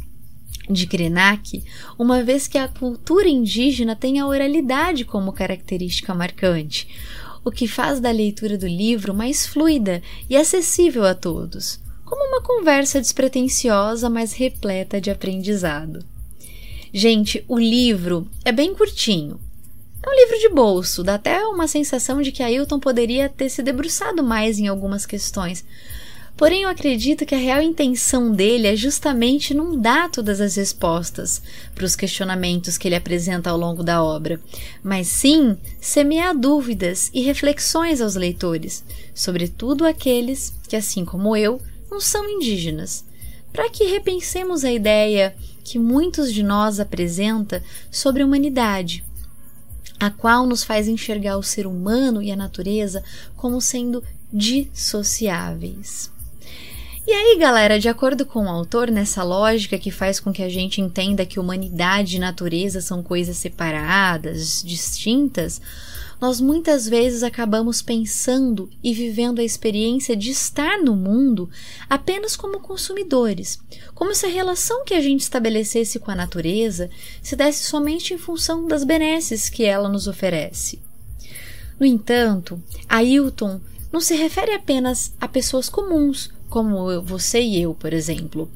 de 0.67 0.87
Krenak, 0.87 1.63
uma 1.99 2.23
vez 2.23 2.47
que 2.47 2.57
a 2.57 2.67
cultura 2.67 3.29
indígena 3.29 3.95
tem 3.95 4.19
a 4.19 4.25
oralidade 4.25 5.05
como 5.05 5.31
característica 5.31 6.15
marcante, 6.15 6.87
o 7.45 7.51
que 7.51 7.67
faz 7.67 7.99
da 7.99 8.09
leitura 8.09 8.57
do 8.57 8.67
livro 8.67 9.13
mais 9.13 9.45
fluida 9.45 10.01
e 10.27 10.35
acessível 10.35 11.05
a 11.05 11.13
todos, 11.13 11.79
como 12.03 12.27
uma 12.27 12.41
conversa 12.41 12.99
despretensiosa, 12.99 14.09
mas 14.09 14.33
repleta 14.33 14.99
de 14.99 15.11
aprendizado. 15.11 16.03
Gente, 16.91 17.45
o 17.47 17.59
livro 17.59 18.27
é 18.43 18.51
bem 18.51 18.73
curtinho. 18.73 19.39
É 20.01 20.09
um 20.09 20.15
livro 20.15 20.39
de 20.39 20.49
bolso, 20.49 21.03
dá 21.03 21.15
até 21.15 21.45
uma 21.45 21.67
sensação 21.67 22.21
de 22.21 22.31
que 22.31 22.41
Ailton 22.41 22.79
poderia 22.79 23.29
ter 23.29 23.49
se 23.49 23.61
debruçado 23.61 24.23
mais 24.23 24.57
em 24.57 24.67
algumas 24.67 25.05
questões, 25.05 25.63
Porém, 26.37 26.63
eu 26.63 26.69
acredito 26.69 27.25
que 27.25 27.33
a 27.33 27.37
real 27.37 27.61
intenção 27.61 28.29
dele 28.29 28.67
é 28.67 28.75
justamente 28.75 29.53
não 29.53 29.79
dar 29.79 30.11
todas 30.11 30.41
as 30.41 30.55
respostas 30.57 31.41
para 31.73 31.85
os 31.85 31.95
questionamentos 31.95 32.77
que 32.77 32.89
ele 32.89 32.95
apresenta 32.95 33.49
ao 33.49 33.57
longo 33.57 33.81
da 33.81 34.03
obra, 34.03 34.41
mas 34.83 35.07
sim 35.07 35.57
semear 35.79 36.37
dúvidas 36.37 37.09
e 37.13 37.21
reflexões 37.21 38.01
aos 38.01 38.15
leitores, 38.15 38.83
sobretudo 39.13 39.85
aqueles 39.85 40.53
que, 40.67 40.75
assim 40.75 41.05
como 41.05 41.37
eu, 41.37 41.61
não 41.89 42.01
são 42.01 42.29
indígenas, 42.29 43.05
para 43.53 43.69
que 43.69 43.85
repensemos 43.85 44.65
a 44.65 44.73
ideia 44.73 45.33
que 45.63 45.79
muitos 45.79 46.33
de 46.33 46.43
nós 46.43 46.81
apresenta 46.81 47.63
sobre 47.89 48.21
a 48.21 48.25
humanidade, 48.25 49.05
a 49.97 50.09
qual 50.09 50.45
nos 50.45 50.65
faz 50.65 50.89
enxergar 50.89 51.37
o 51.37 51.43
ser 51.43 51.65
humano 51.65 52.21
e 52.21 52.29
a 52.29 52.35
natureza 52.35 53.01
como 53.37 53.61
sendo 53.61 54.03
dissociáveis. 54.33 56.13
E 57.07 57.13
aí, 57.13 57.37
galera, 57.37 57.79
de 57.79 57.87
acordo 57.87 58.25
com 58.25 58.45
o 58.45 58.49
autor, 58.49 58.89
nessa 58.89 59.21
lógica 59.21 59.77
que 59.77 59.91
faz 59.91 60.19
com 60.19 60.33
que 60.33 60.41
a 60.41 60.49
gente 60.49 60.81
entenda 60.81 61.23
que 61.23 61.39
humanidade 61.39 62.15
e 62.15 62.19
natureza 62.19 62.81
são 62.81 63.03
coisas 63.03 63.37
separadas, 63.37 64.63
distintas, 64.65 65.61
nós 66.19 66.41
muitas 66.41 66.89
vezes 66.89 67.21
acabamos 67.21 67.83
pensando 67.83 68.71
e 68.83 68.91
vivendo 68.91 69.39
a 69.39 69.43
experiência 69.43 70.15
de 70.15 70.31
estar 70.31 70.79
no 70.79 70.95
mundo 70.95 71.47
apenas 71.87 72.35
como 72.35 72.59
consumidores, 72.59 73.59
como 73.93 74.15
se 74.15 74.25
a 74.25 74.29
relação 74.29 74.83
que 74.83 74.95
a 74.95 75.01
gente 75.01 75.21
estabelecesse 75.21 75.99
com 75.99 76.09
a 76.09 76.15
natureza 76.15 76.89
se 77.21 77.35
desse 77.35 77.65
somente 77.65 78.15
em 78.15 78.17
função 78.17 78.67
das 78.67 78.83
benesses 78.83 79.47
que 79.47 79.63
ela 79.63 79.87
nos 79.87 80.07
oferece. 80.07 80.81
No 81.79 81.85
entanto, 81.85 82.59
Ailton 82.89 83.61
não 83.91 84.01
se 84.01 84.15
refere 84.15 84.55
apenas 84.55 85.13
a 85.21 85.27
pessoas 85.27 85.69
comuns, 85.69 86.33
como 86.49 87.01
você 87.01 87.41
e 87.41 87.61
eu, 87.61 87.73
por 87.73 87.93
exemplo. 87.93 88.49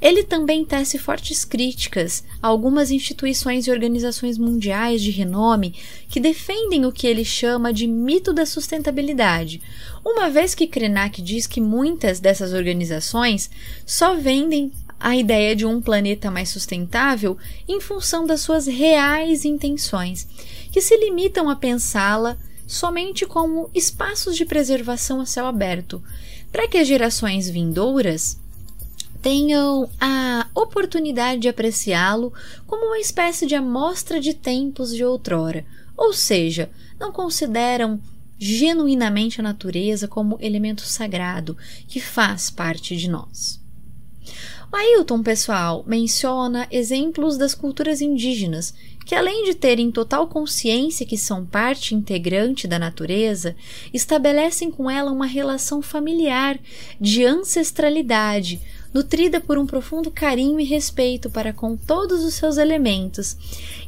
Ele 0.00 0.22
também 0.22 0.64
tece 0.64 0.96
fortes 0.96 1.44
críticas 1.44 2.22
a 2.40 2.46
algumas 2.46 2.90
instituições 2.90 3.66
e 3.66 3.70
organizações 3.70 4.38
mundiais 4.38 5.02
de 5.02 5.10
renome 5.10 5.74
que 6.08 6.20
defendem 6.20 6.86
o 6.86 6.92
que 6.92 7.06
ele 7.06 7.24
chama 7.24 7.72
de 7.72 7.86
mito 7.88 8.32
da 8.32 8.46
sustentabilidade, 8.46 9.60
uma 10.04 10.30
vez 10.30 10.54
que 10.54 10.68
Krenak 10.68 11.20
diz 11.20 11.46
que 11.46 11.60
muitas 11.60 12.20
dessas 12.20 12.52
organizações 12.52 13.50
só 13.84 14.14
vendem 14.14 14.70
a 15.00 15.16
ideia 15.16 15.54
de 15.54 15.66
um 15.66 15.80
planeta 15.80 16.30
mais 16.30 16.48
sustentável 16.48 17.36
em 17.68 17.80
função 17.80 18.26
das 18.26 18.40
suas 18.40 18.66
reais 18.66 19.44
intenções, 19.44 20.26
que 20.72 20.80
se 20.80 20.96
limitam 20.96 21.48
a 21.48 21.56
pensá-la 21.56 22.36
somente 22.68 23.24
como 23.24 23.70
espaços 23.74 24.36
de 24.36 24.44
preservação 24.44 25.22
a 25.22 25.26
céu 25.26 25.46
aberto, 25.46 26.02
para 26.52 26.68
que 26.68 26.76
as 26.76 26.86
gerações 26.86 27.48
vindouras 27.48 28.38
tenham 29.22 29.88
a 29.98 30.46
oportunidade 30.54 31.40
de 31.40 31.48
apreciá-lo 31.48 32.32
como 32.66 32.88
uma 32.88 32.98
espécie 32.98 33.46
de 33.46 33.54
amostra 33.54 34.20
de 34.20 34.34
tempos 34.34 34.94
de 34.94 35.02
outrora, 35.02 35.64
ou 35.96 36.12
seja, 36.12 36.70
não 37.00 37.10
consideram 37.10 37.98
genuinamente 38.38 39.40
a 39.40 39.42
natureza 39.42 40.06
como 40.06 40.38
elemento 40.38 40.82
sagrado 40.82 41.56
que 41.88 42.00
faz 42.00 42.50
parte 42.50 42.94
de 42.96 43.08
nós. 43.08 43.60
O 44.70 44.76
Ailton, 44.76 45.22
pessoal, 45.22 45.82
menciona 45.86 46.68
exemplos 46.70 47.38
das 47.38 47.54
culturas 47.54 48.02
indígenas 48.02 48.74
que, 49.08 49.14
além 49.14 49.46
de 49.46 49.54
terem 49.54 49.90
total 49.90 50.26
consciência 50.26 51.06
que 51.06 51.16
são 51.16 51.42
parte 51.42 51.94
integrante 51.94 52.68
da 52.68 52.78
natureza, 52.78 53.56
estabelecem 53.90 54.70
com 54.70 54.90
ela 54.90 55.10
uma 55.10 55.24
relação 55.24 55.80
familiar 55.80 56.60
de 57.00 57.24
ancestralidade, 57.24 58.60
nutrida 58.92 59.40
por 59.40 59.56
um 59.56 59.64
profundo 59.64 60.10
carinho 60.10 60.60
e 60.60 60.64
respeito 60.64 61.30
para 61.30 61.54
com 61.54 61.74
todos 61.74 62.22
os 62.22 62.34
seus 62.34 62.58
elementos. 62.58 63.34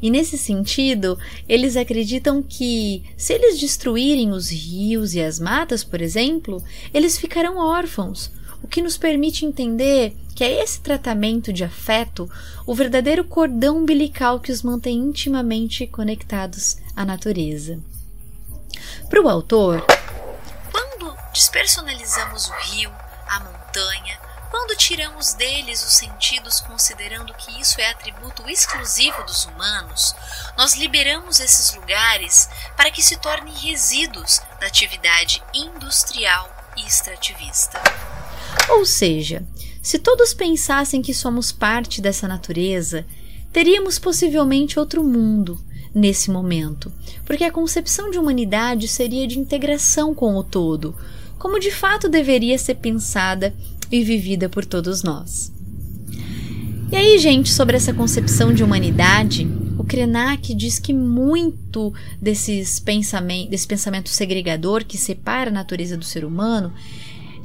E 0.01 0.11
nesse 0.11 0.39
sentido, 0.39 1.19
eles 1.47 1.77
acreditam 1.77 2.43
que, 2.43 3.03
se 3.15 3.35
eles 3.35 3.61
destruírem 3.61 4.31
os 4.31 4.49
rios 4.49 5.15
e 5.15 5.21
as 5.21 5.39
matas, 5.39 5.85
por 5.85 6.01
exemplo, 6.01 6.65
eles 6.95 7.19
ficarão 7.19 7.59
órfãos, 7.59 8.31
o 8.63 8.69
que 8.69 8.83
nos 8.83 8.97
permite 8.97 9.45
entender 9.45 10.17
que 10.35 10.45
é 10.45 10.63
esse 10.63 10.81
tratamento 10.81 11.53
de 11.53 11.65
afeto 11.65 12.31
o 12.67 12.75
verdadeiro 12.75 13.25
cordão 13.25 13.79
umbilical 13.79 14.41
que 14.41 14.53
os 14.53 14.63
mantém 14.63 14.97
intimamente 14.99 15.87
conectados 15.87 16.77
à 16.97 17.05
natureza. 17.05 17.79
Para 19.09 19.21
o 19.21 19.29
autor, 19.29 19.85
quando 20.71 21.17
despersonalizamos 21.33 22.49
o 22.49 22.53
rio, 22.53 22.91
a 23.29 23.41
montanha, 23.41 24.19
quando 24.51 24.77
tiramos 24.77 25.35
deles 25.35 25.85
os 25.85 25.93
sentidos 25.93 26.61
considerando 26.61 27.33
que 27.35 27.61
isso 27.61 27.81
é 27.81 27.91
atributo 27.91 28.49
exclusivo 28.49 29.23
dos 29.25 29.45
humanos, 29.45 30.15
nós 30.57 30.75
liberamos 30.75 31.39
esses 31.39 31.75
lugares 31.75 32.49
para 32.77 32.91
que 32.91 33.03
se 33.03 33.17
tornem 33.19 33.55
resíduos 33.55 34.41
da 34.61 34.67
atividade 34.67 35.43
industrial 35.55 36.49
e 36.77 36.87
extrativista. 36.87 37.81
Ou 38.71 38.85
seja, 38.85 39.45
se 39.83 39.99
todos 39.99 40.35
pensassem 40.35 41.03
que 41.03 41.15
somos 41.15 41.53
parte 41.53 42.01
dessa 42.01 42.29
natureza, 42.29 43.05
teríamos 43.53 43.99
possivelmente 43.99 44.79
outro 44.79 45.03
mundo 45.03 45.61
nesse 45.95 46.31
momento, 46.31 46.93
porque 47.25 47.45
a 47.45 47.51
concepção 47.51 48.11
de 48.11 48.19
humanidade 48.19 48.87
seria 48.87 49.27
de 49.27 49.39
integração 49.39 50.15
com 50.15 50.37
o 50.37 50.45
todo, 50.45 50.95
como 51.39 51.59
de 51.59 51.71
fato 51.71 52.09
deveria 52.09 52.59
ser 52.59 52.77
pensada 52.77 53.55
e 53.91 54.05
vivida 54.05 54.49
por 54.49 54.65
todos 54.65 55.03
nós. 55.03 55.53
E 56.93 56.97
aí, 56.97 57.19
gente, 57.19 57.53
sobre 57.53 57.77
essa 57.77 57.95
concepção 57.95 58.53
de 58.53 58.65
humanidade, 58.65 59.49
o 59.79 59.85
Krenak 59.85 60.53
diz 60.55 60.79
que 60.79 60.93
muito 60.93 61.93
desses 62.21 62.81
pensamento, 62.81 63.49
desse 63.49 63.67
pensamento 63.67 64.09
segregador 64.11 64.85
que 64.85 64.99
separa 64.99 65.51
a 65.51 65.53
natureza 65.53 65.97
do 65.97 66.05
ser 66.05 66.25
humano 66.25 66.73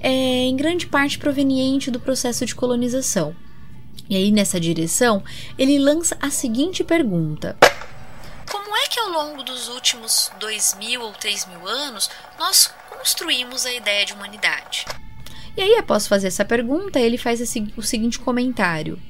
é 0.05 0.45
em 0.45 0.55
grande 0.55 0.85
parte 0.85 1.17
proveniente 1.17 1.89
do 1.89 1.99
processo 1.99 2.45
de 2.45 2.53
colonização. 2.53 3.35
E 4.07 4.15
aí, 4.15 4.31
nessa 4.31 4.59
direção, 4.59 5.23
ele 5.57 5.79
lança 5.79 6.15
a 6.21 6.29
seguinte 6.29 6.83
pergunta: 6.83 7.57
Como 8.51 8.77
é 8.77 8.87
que 8.87 8.99
ao 8.99 9.09
longo 9.09 9.41
dos 9.41 9.67
últimos 9.67 10.31
dois 10.39 10.77
mil 10.77 11.01
ou 11.01 11.11
três 11.13 11.47
mil 11.47 11.67
anos 11.67 12.07
nós 12.37 12.71
construímos 12.95 13.65
a 13.65 13.73
ideia 13.73 14.05
de 14.05 14.13
humanidade? 14.13 14.85
E 15.57 15.61
aí, 15.61 15.75
após 15.79 16.05
fazer 16.05 16.27
essa 16.27 16.45
pergunta, 16.45 16.99
ele 16.99 17.17
faz 17.17 17.41
o 17.75 17.81
seguinte 17.81 18.19
comentário: 18.19 19.01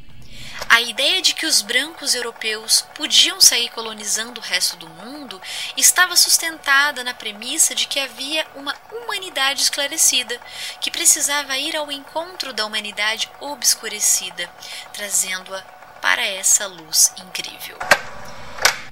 a 0.76 0.82
ideia 0.82 1.22
de 1.22 1.34
que 1.34 1.46
os 1.46 1.62
brancos 1.62 2.14
europeus 2.14 2.86
podiam 2.96 3.40
sair 3.40 3.70
colonizando 3.70 4.42
o 4.42 4.44
resto 4.44 4.76
do 4.76 4.90
mundo 4.90 5.42
estava 5.78 6.18
sustentada 6.18 7.02
na 7.02 7.14
premissa 7.14 7.74
de 7.74 7.88
que 7.88 7.98
havia 7.98 8.46
uma 8.58 8.76
humanidade 8.92 9.62
esclarecida, 9.62 10.38
que 10.82 10.92
precisava 10.92 11.58
ir 11.58 11.78
ao 11.78 11.90
encontro 11.90 12.52
da 12.52 12.66
humanidade 12.66 13.32
obscurecida, 13.40 14.50
trazendo-a 14.92 15.62
para 16.02 16.26
essa 16.26 16.68
luz 16.68 17.14
incrível. 17.26 17.78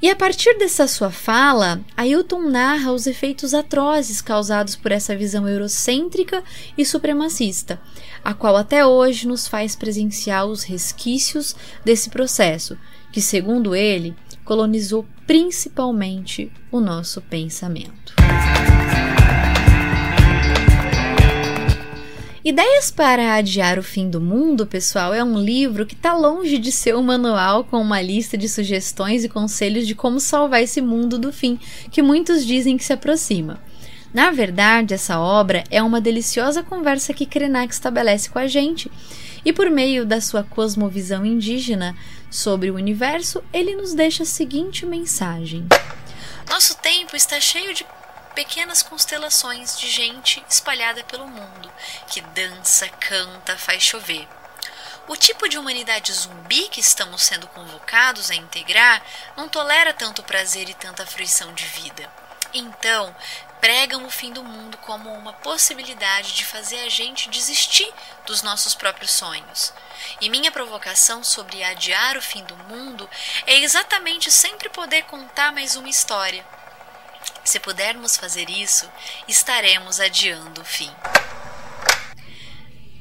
E 0.04 0.10
a 0.10 0.16
partir 0.18 0.58
dessa 0.58 0.86
sua 0.86 1.10
fala, 1.10 1.80
Ailton 1.96 2.50
narra 2.50 2.92
os 2.92 3.08
efeitos 3.08 3.54
atrozes 3.54 4.22
causados 4.22 4.76
por 4.76 4.92
essa 4.92 5.16
visão 5.16 5.48
eurocêntrica 5.48 6.44
e 6.78 6.86
supremacista, 6.86 7.80
a 8.24 8.34
qual 8.34 8.56
até 8.56 8.86
hoje 8.86 9.28
nos 9.28 9.48
faz 9.48 9.76
presenciar 9.76 10.46
os 10.46 10.64
resquícios 10.64 11.56
desse 11.84 12.10
processo, 12.10 12.78
que, 13.12 13.22
segundo 13.22 13.76
ele, 13.76 14.16
colonizou 14.46 15.06
principalmente 15.28 16.52
o 16.72 16.80
nosso 16.80 17.22
pensamento. 17.22 18.14
Ideias 22.46 22.92
para 22.92 23.36
Adiar 23.36 23.80
o 23.80 23.84
Fim 23.84 24.10
do 24.10 24.20
Mundo, 24.20 24.68
pessoal, 24.68 25.14
é 25.14 25.24
um 25.24 25.40
livro 25.40 25.86
que 25.86 25.94
está 25.94 26.14
longe 26.14 26.58
de 26.58 26.74
ser 26.74 26.94
um 26.94 27.02
manual 27.02 27.64
com 27.64 27.80
uma 27.80 28.02
lista 28.02 28.38
de 28.38 28.50
sugestões 28.50 29.24
e 29.24 29.30
conselhos 29.30 29.88
de 29.88 29.96
como 29.96 30.20
salvar 30.20 30.62
esse 30.62 30.82
mundo 30.82 31.18
do 31.18 31.32
fim, 31.32 31.58
que 31.90 32.02
muitos 32.02 32.46
dizem 32.46 32.76
que 32.76 32.84
se 32.84 32.92
aproxima. 32.92 33.62
Na 34.14 34.30
verdade, 34.30 34.94
essa 34.94 35.20
obra 35.20 35.64
é 35.72 35.82
uma 35.82 36.00
deliciosa 36.00 36.62
conversa 36.62 37.14
que 37.14 37.26
Krenak 37.26 37.74
estabelece 37.74 38.30
com 38.30 38.38
a 38.38 38.46
gente, 38.46 38.92
e 39.44 39.52
por 39.52 39.70
meio 39.70 40.06
da 40.06 40.22
sua 40.22 40.44
cosmovisão 40.44 41.26
indígena 41.26 41.98
sobre 42.30 42.70
o 42.70 42.76
universo, 42.76 43.44
ele 43.52 43.76
nos 43.76 43.94
deixa 43.94 44.22
a 44.22 44.26
seguinte 44.26 44.86
mensagem: 44.86 45.68
Nosso 46.48 46.76
tempo 46.78 47.16
está 47.16 47.40
cheio 47.40 47.74
de 47.74 47.86
pequenas 48.36 48.84
constelações 48.84 49.80
de 49.80 49.90
gente 49.90 50.44
espalhada 50.48 51.04
pelo 51.04 51.28
mundo, 51.28 51.72
que 52.08 52.22
dança, 52.22 52.88
canta, 52.90 53.58
faz 53.58 53.82
chover. 53.82 54.28
O 55.08 55.18
tipo 55.18 55.50
de 55.50 55.58
humanidade 55.58 56.14
zumbi 56.14 56.70
que 56.70 56.80
estamos 56.80 57.24
sendo 57.24 57.48
convocados 57.48 58.32
a 58.32 58.36
integrar 58.36 59.04
não 59.36 59.50
tolera 59.50 59.92
tanto 59.92 60.24
prazer 60.24 60.70
e 60.70 60.74
tanta 60.74 61.06
fruição 61.06 61.52
de 61.54 61.66
vida. 61.66 62.10
Então, 62.54 63.14
pregam 63.64 64.06
o 64.06 64.10
fim 64.10 64.34
do 64.34 64.44
mundo 64.44 64.78
como 64.80 65.10
uma 65.14 65.32
possibilidade 65.32 66.34
de 66.34 66.44
fazer 66.44 66.80
a 66.80 66.90
gente 66.90 67.30
desistir 67.30 67.90
dos 68.26 68.44
nossos 68.44 68.76
próprios 68.76 69.12
sonhos. 69.12 69.72
E 70.20 70.30
minha 70.30 70.52
provocação 70.52 71.24
sobre 71.24 71.64
adiar 71.64 72.18
o 72.18 72.22
fim 72.22 72.44
do 72.44 72.58
mundo 72.58 73.10
é 73.48 73.62
exatamente 73.62 74.30
sempre 74.30 74.68
poder 74.68 75.04
contar 75.04 75.54
mais 75.54 75.78
uma 75.78 75.88
história 75.88 76.46
se 77.46 77.58
pudermos 77.58 78.18
fazer 78.18 78.50
isso, 78.50 78.86
estaremos 79.28 80.00
adiando 80.00 80.60
o 80.60 80.66
fim. 80.66 80.90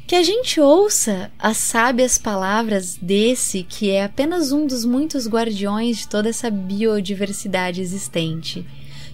Que 0.06 0.14
a 0.14 0.22
gente 0.22 0.60
ouça 0.60 1.32
as 1.38 1.56
sábias 1.56 2.18
palavras 2.18 2.96
desse 2.96 3.62
que 3.62 3.90
é 3.90 4.04
apenas 4.04 4.52
um 4.52 4.64
dos 4.64 4.84
muitos 4.84 5.26
guardiões 5.26 5.98
de 5.98 6.08
toda 6.08 6.28
essa 6.28 6.50
biodiversidade 6.50 7.80
existente. 7.80 8.64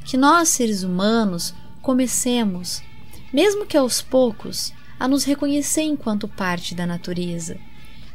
Que 0.09 0.17
nós, 0.17 0.49
seres 0.49 0.85
humanos, 0.85 1.55
comecemos, 1.83 2.83
mesmo 3.31 3.67
que 3.67 3.77
aos 3.77 4.01
poucos, 4.01 4.73
a 4.99 5.07
nos 5.07 5.23
reconhecer 5.23 5.83
enquanto 5.83 6.27
parte 6.27 6.75
da 6.75 6.87
natureza, 6.87 7.59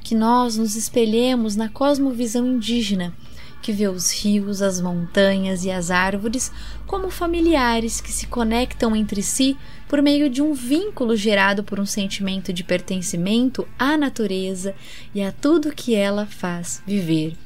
que 0.03 0.15
nós 0.15 0.57
nos 0.57 0.75
espelhemos 0.75 1.55
na 1.55 1.69
cosmovisão 1.69 2.47
indígena, 2.47 3.13
que 3.61 3.71
vê 3.71 3.87
os 3.87 4.11
rios, 4.11 4.59
as 4.59 4.81
montanhas 4.81 5.65
e 5.65 5.69
as 5.69 5.91
árvores 5.91 6.51
como 6.87 7.11
familiares 7.11 8.01
que 8.01 8.11
se 8.11 8.25
conectam 8.25 8.95
entre 8.95 9.21
si 9.21 9.55
por 9.87 10.01
meio 10.01 10.31
de 10.31 10.41
um 10.41 10.51
vínculo 10.51 11.15
gerado 11.15 11.63
por 11.63 11.79
um 11.79 11.85
sentimento 11.85 12.51
de 12.51 12.63
pertencimento 12.63 13.67
à 13.77 13.95
natureza 13.95 14.73
e 15.13 15.21
a 15.21 15.31
tudo 15.31 15.71
que 15.75 15.93
ela 15.93 16.25
faz 16.25 16.81
viver. 16.87 17.42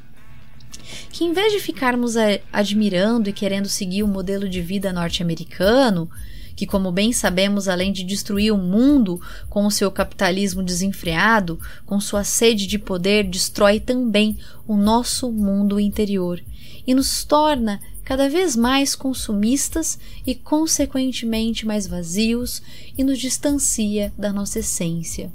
Que 1.11 1.23
em 1.23 1.33
vez 1.33 1.51
de 1.51 1.59
ficarmos 1.59 2.15
admirando 2.51 3.29
e 3.29 3.33
querendo 3.33 3.67
seguir 3.67 4.03
o 4.03 4.07
modelo 4.07 4.47
de 4.47 4.61
vida 4.61 4.93
norte-americano, 4.93 6.09
que, 6.55 6.65
como 6.65 6.91
bem 6.91 7.13
sabemos, 7.13 7.67
além 7.67 7.93
de 7.93 8.03
destruir 8.03 8.51
o 8.51 8.57
mundo 8.57 9.21
com 9.47 9.65
o 9.65 9.71
seu 9.71 9.91
capitalismo 9.91 10.63
desenfreado, 10.63 11.59
com 11.85 11.99
sua 11.99 12.23
sede 12.23 12.65
de 12.65 12.79
poder, 12.79 13.25
destrói 13.25 13.79
também 13.79 14.37
o 14.67 14.75
nosso 14.75 15.31
mundo 15.31 15.79
interior 15.79 16.43
e 16.85 16.95
nos 16.95 17.23
torna 17.23 17.79
cada 18.03 18.27
vez 18.27 18.55
mais 18.55 18.95
consumistas 18.95 19.99
e, 20.25 20.33
consequentemente, 20.33 21.65
mais 21.65 21.85
vazios 21.85 22.61
e 22.97 23.03
nos 23.03 23.19
distancia 23.19 24.11
da 24.17 24.33
nossa 24.33 24.59
essência 24.59 25.31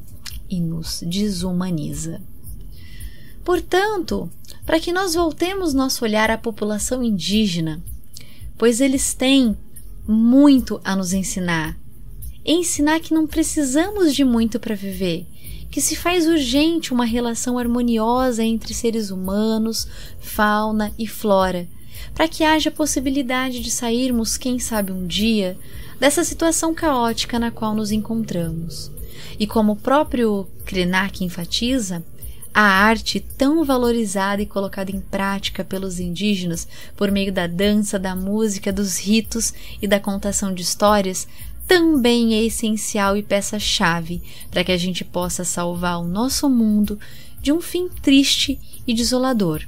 e 0.50 0.58
nos 0.58 1.04
desumaniza. 1.06 2.20
Portanto, 3.44 4.30
para 4.64 4.80
que 4.80 4.92
nós 4.92 5.14
voltemos 5.14 5.74
nosso 5.74 6.04
olhar 6.04 6.30
à 6.30 6.38
população 6.38 7.02
indígena, 7.02 7.82
pois 8.56 8.80
eles 8.80 9.14
têm 9.14 9.56
muito 10.06 10.80
a 10.84 10.94
nos 10.94 11.12
ensinar. 11.12 11.76
Ensinar 12.44 13.00
que 13.00 13.14
não 13.14 13.26
precisamos 13.26 14.14
de 14.14 14.24
muito 14.24 14.58
para 14.58 14.74
viver, 14.74 15.26
que 15.70 15.80
se 15.80 15.96
faz 15.96 16.26
urgente 16.26 16.92
uma 16.92 17.04
relação 17.04 17.58
harmoniosa 17.58 18.42
entre 18.44 18.74
seres 18.74 19.10
humanos, 19.10 19.86
fauna 20.20 20.92
e 20.98 21.06
flora 21.06 21.68
para 22.14 22.28
que 22.28 22.44
haja 22.44 22.70
possibilidade 22.70 23.60
de 23.60 23.70
sairmos, 23.70 24.36
quem 24.36 24.58
sabe 24.58 24.92
um 24.92 25.06
dia, 25.06 25.56
dessa 25.98 26.24
situação 26.24 26.74
caótica 26.74 27.38
na 27.38 27.50
qual 27.50 27.74
nos 27.74 27.92
encontramos. 27.92 28.90
E 29.38 29.46
como 29.46 29.72
o 29.72 29.76
próprio 29.76 30.46
Krenak 30.64 31.24
enfatiza, 31.24 32.04
a 32.54 32.62
arte 32.62 33.20
tão 33.20 33.64
valorizada 33.64 34.42
e 34.42 34.46
colocada 34.46 34.90
em 34.90 35.00
prática 35.00 35.64
pelos 35.64 35.98
indígenas 35.98 36.68
por 36.96 37.10
meio 37.10 37.32
da 37.32 37.46
dança, 37.46 37.98
da 37.98 38.14
música, 38.14 38.72
dos 38.72 38.98
ritos 38.98 39.52
e 39.80 39.86
da 39.86 39.98
contação 39.98 40.52
de 40.52 40.62
histórias 40.62 41.26
também 41.66 42.34
é 42.34 42.44
essencial 42.44 43.16
e 43.16 43.22
peça-chave 43.22 44.22
para 44.50 44.62
que 44.62 44.72
a 44.72 44.76
gente 44.76 45.04
possa 45.04 45.44
salvar 45.44 46.00
o 46.00 46.06
nosso 46.06 46.48
mundo 46.50 46.98
de 47.40 47.52
um 47.52 47.60
fim 47.60 47.88
triste 47.88 48.58
e 48.86 48.92
desolador. 48.92 49.62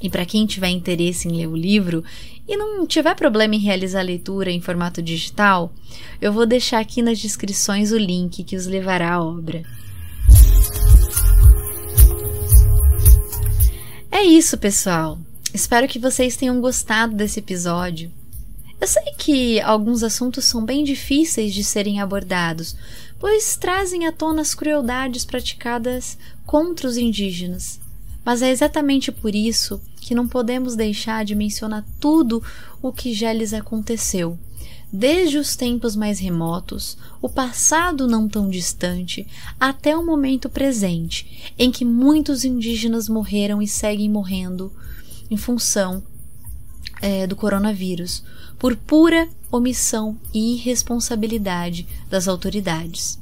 E 0.00 0.08
para 0.08 0.24
quem 0.24 0.46
tiver 0.46 0.68
interesse 0.68 1.26
em 1.26 1.32
ler 1.32 1.48
o 1.48 1.56
livro 1.56 2.04
e 2.46 2.56
não 2.56 2.86
tiver 2.86 3.14
problema 3.16 3.56
em 3.56 3.58
realizar 3.58 4.00
a 4.00 4.04
leitura 4.04 4.50
em 4.50 4.60
formato 4.60 5.02
digital, 5.02 5.72
eu 6.20 6.32
vou 6.32 6.46
deixar 6.46 6.78
aqui 6.78 7.02
nas 7.02 7.18
descrições 7.18 7.90
o 7.90 7.98
link 7.98 8.44
que 8.44 8.56
os 8.56 8.66
levará 8.66 9.14
à 9.14 9.22
obra. 9.22 9.64
É 14.18 14.24
isso, 14.24 14.58
pessoal. 14.58 15.16
Espero 15.54 15.86
que 15.86 15.96
vocês 15.96 16.36
tenham 16.36 16.60
gostado 16.60 17.14
desse 17.14 17.38
episódio. 17.38 18.10
Eu 18.80 18.88
sei 18.88 19.12
que 19.16 19.60
alguns 19.60 20.02
assuntos 20.02 20.44
são 20.44 20.64
bem 20.64 20.82
difíceis 20.82 21.54
de 21.54 21.62
serem 21.62 22.00
abordados, 22.00 22.74
pois 23.20 23.56
trazem 23.56 24.08
à 24.08 24.12
tona 24.12 24.42
as 24.42 24.56
crueldades 24.56 25.24
praticadas 25.24 26.18
contra 26.44 26.88
os 26.88 26.96
indígenas. 26.96 27.78
Mas 28.24 28.42
é 28.42 28.50
exatamente 28.50 29.12
por 29.12 29.36
isso 29.36 29.80
que 30.00 30.16
não 30.16 30.26
podemos 30.26 30.74
deixar 30.74 31.24
de 31.24 31.36
mencionar 31.36 31.86
tudo 32.00 32.42
o 32.82 32.92
que 32.92 33.14
já 33.14 33.32
lhes 33.32 33.54
aconteceu. 33.54 34.36
Desde 34.90 35.36
os 35.36 35.54
tempos 35.54 35.94
mais 35.94 36.18
remotos, 36.18 36.96
o 37.20 37.28
passado 37.28 38.06
não 38.06 38.26
tão 38.26 38.48
distante, 38.48 39.26
até 39.60 39.94
o 39.94 40.04
momento 40.04 40.48
presente, 40.48 41.52
em 41.58 41.70
que 41.70 41.84
muitos 41.84 42.42
indígenas 42.42 43.06
morreram 43.06 43.60
e 43.60 43.68
seguem 43.68 44.08
morrendo 44.10 44.72
em 45.30 45.36
função 45.36 46.02
é, 47.02 47.26
do 47.26 47.36
coronavírus, 47.36 48.24
por 48.58 48.74
pura 48.76 49.28
omissão 49.52 50.16
e 50.32 50.54
irresponsabilidade 50.54 51.86
das 52.08 52.26
autoridades. 52.26 53.18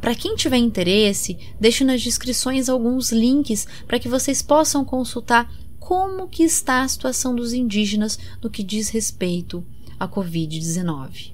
Para 0.00 0.14
quem 0.14 0.34
tiver 0.36 0.56
interesse, 0.56 1.36
deixo 1.60 1.84
nas 1.84 2.00
descrições 2.00 2.70
alguns 2.70 3.12
links 3.12 3.66
para 3.86 3.98
que 3.98 4.08
vocês 4.08 4.40
possam 4.40 4.86
consultar 4.86 5.52
como 5.78 6.28
que 6.28 6.42
está 6.42 6.80
a 6.80 6.88
situação 6.88 7.34
dos 7.36 7.52
indígenas 7.52 8.18
no 8.42 8.48
que 8.48 8.62
diz 8.62 8.88
respeito 8.88 9.62
à 10.04 10.08
COVID-19. 10.08 11.32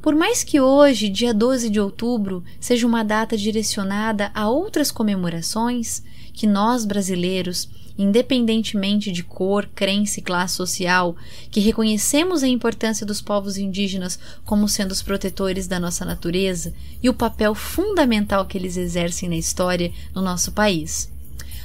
Por 0.00 0.14
mais 0.14 0.44
que 0.44 0.60
hoje, 0.60 1.08
dia 1.08 1.34
12 1.34 1.68
de 1.68 1.80
outubro, 1.80 2.44
seja 2.60 2.86
uma 2.86 3.02
data 3.02 3.36
direcionada 3.36 4.30
a 4.34 4.48
outras 4.48 4.90
comemorações, 4.90 6.02
que 6.32 6.46
nós 6.46 6.84
brasileiros 6.84 7.68
independentemente 7.98 9.10
de 9.10 9.22
cor, 9.22 9.68
crença 9.74 10.20
e 10.20 10.22
classe 10.22 10.54
social, 10.54 11.16
que 11.50 11.60
reconhecemos 11.60 12.42
a 12.42 12.48
importância 12.48 13.06
dos 13.06 13.20
povos 13.20 13.56
indígenas 13.56 14.18
como 14.44 14.68
sendo 14.68 14.92
os 14.92 15.02
protetores 15.02 15.66
da 15.66 15.80
nossa 15.80 16.04
natureza 16.04 16.72
e 17.02 17.08
o 17.08 17.14
papel 17.14 17.54
fundamental 17.54 18.46
que 18.46 18.58
eles 18.58 18.76
exercem 18.76 19.28
na 19.28 19.36
história 19.36 19.92
no 20.14 20.20
nosso 20.20 20.52
país. 20.52 21.10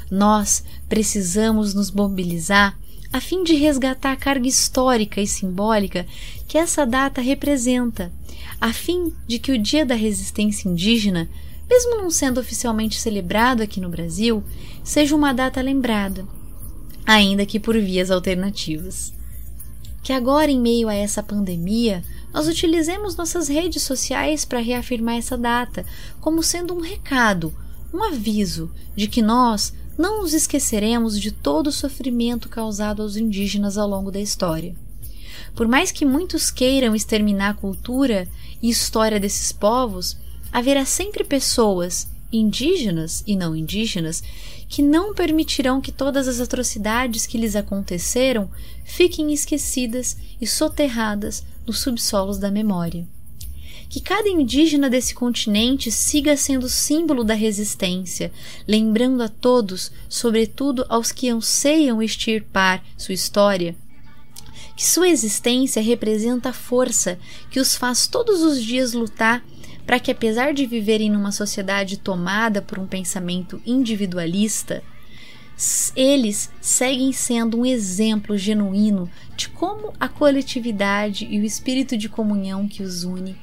Nós 0.09 0.63
precisamos 0.89 1.73
nos 1.73 1.91
mobilizar 1.91 2.77
a 3.11 3.19
fim 3.19 3.43
de 3.43 3.55
resgatar 3.55 4.11
a 4.11 4.17
carga 4.17 4.47
histórica 4.47 5.19
e 5.19 5.27
simbólica 5.27 6.05
que 6.47 6.57
essa 6.57 6.85
data 6.85 7.21
representa, 7.21 8.11
a 8.59 8.71
fim 8.71 9.13
de 9.27 9.39
que 9.39 9.51
o 9.51 9.57
Dia 9.57 9.85
da 9.85 9.95
Resistência 9.95 10.69
Indígena 10.69 11.29
mesmo 11.71 11.95
não 11.95 12.11
sendo 12.11 12.37
oficialmente 12.37 12.99
celebrado 12.99 13.63
aqui 13.63 13.79
no 13.79 13.87
Brasil, 13.87 14.43
seja 14.83 15.15
uma 15.15 15.33
data 15.33 15.61
lembrada, 15.61 16.27
ainda 17.05 17.45
que 17.45 17.61
por 17.61 17.79
vias 17.79 18.11
alternativas. 18.11 19.13
Que 20.03 20.11
agora, 20.11 20.51
em 20.51 20.59
meio 20.59 20.89
a 20.89 20.93
essa 20.93 21.23
pandemia, 21.23 22.03
nós 22.33 22.45
utilizemos 22.45 23.15
nossas 23.15 23.47
redes 23.47 23.83
sociais 23.83 24.43
para 24.43 24.59
reafirmar 24.59 25.15
essa 25.15 25.37
data 25.37 25.85
como 26.19 26.43
sendo 26.43 26.73
um 26.73 26.81
recado, 26.81 27.53
um 27.93 28.03
aviso 28.03 28.69
de 28.93 29.07
que 29.07 29.21
nós 29.21 29.73
não 30.01 30.23
nos 30.23 30.33
esqueceremos 30.33 31.19
de 31.19 31.31
todo 31.31 31.67
o 31.67 31.71
sofrimento 31.71 32.49
causado 32.49 33.03
aos 33.03 33.15
indígenas 33.15 33.77
ao 33.77 33.87
longo 33.87 34.09
da 34.09 34.19
história. 34.19 34.75
Por 35.55 35.67
mais 35.67 35.91
que 35.91 36.03
muitos 36.03 36.49
queiram 36.49 36.95
exterminar 36.95 37.49
a 37.49 37.53
cultura 37.53 38.27
e 38.63 38.69
história 38.69 39.19
desses 39.19 39.51
povos, 39.51 40.17
haverá 40.51 40.85
sempre 40.85 41.23
pessoas, 41.23 42.09
indígenas 42.33 43.23
e 43.27 43.35
não 43.35 43.55
indígenas, 43.55 44.23
que 44.67 44.81
não 44.81 45.13
permitirão 45.13 45.79
que 45.79 45.91
todas 45.91 46.27
as 46.27 46.39
atrocidades 46.39 47.27
que 47.27 47.37
lhes 47.37 47.55
aconteceram 47.55 48.49
fiquem 48.83 49.31
esquecidas 49.31 50.17
e 50.41 50.47
soterradas 50.47 51.43
nos 51.67 51.79
subsolos 51.79 52.39
da 52.39 52.49
memória. 52.49 53.07
Que 53.91 53.99
cada 53.99 54.29
indígena 54.29 54.89
desse 54.89 55.13
continente 55.13 55.91
siga 55.91 56.37
sendo 56.37 56.69
símbolo 56.69 57.25
da 57.25 57.33
resistência, 57.33 58.31
lembrando 58.65 59.21
a 59.21 59.27
todos, 59.27 59.91
sobretudo 60.07 60.85
aos 60.87 61.11
que 61.11 61.27
anseiam 61.27 62.01
extirpar 62.01 62.81
sua 62.97 63.13
história, 63.13 63.75
que 64.77 64.85
sua 64.87 65.09
existência 65.09 65.81
representa 65.81 66.47
a 66.49 66.53
força 66.53 67.19
que 67.49 67.59
os 67.59 67.75
faz 67.75 68.07
todos 68.07 68.41
os 68.41 68.63
dias 68.63 68.93
lutar 68.93 69.43
para 69.85 69.99
que, 69.99 70.09
apesar 70.09 70.53
de 70.53 70.65
viverem 70.65 71.09
numa 71.09 71.33
sociedade 71.33 71.97
tomada 71.97 72.61
por 72.61 72.79
um 72.79 72.87
pensamento 72.87 73.61
individualista, 73.65 74.81
eles 75.97 76.49
seguem 76.61 77.11
sendo 77.11 77.59
um 77.59 77.65
exemplo 77.65 78.37
genuíno 78.37 79.11
de 79.35 79.49
como 79.49 79.91
a 79.99 80.07
coletividade 80.07 81.27
e 81.29 81.41
o 81.41 81.43
espírito 81.43 81.97
de 81.97 82.07
comunhão 82.07 82.69
que 82.69 82.83
os 82.83 83.03
une 83.03 83.35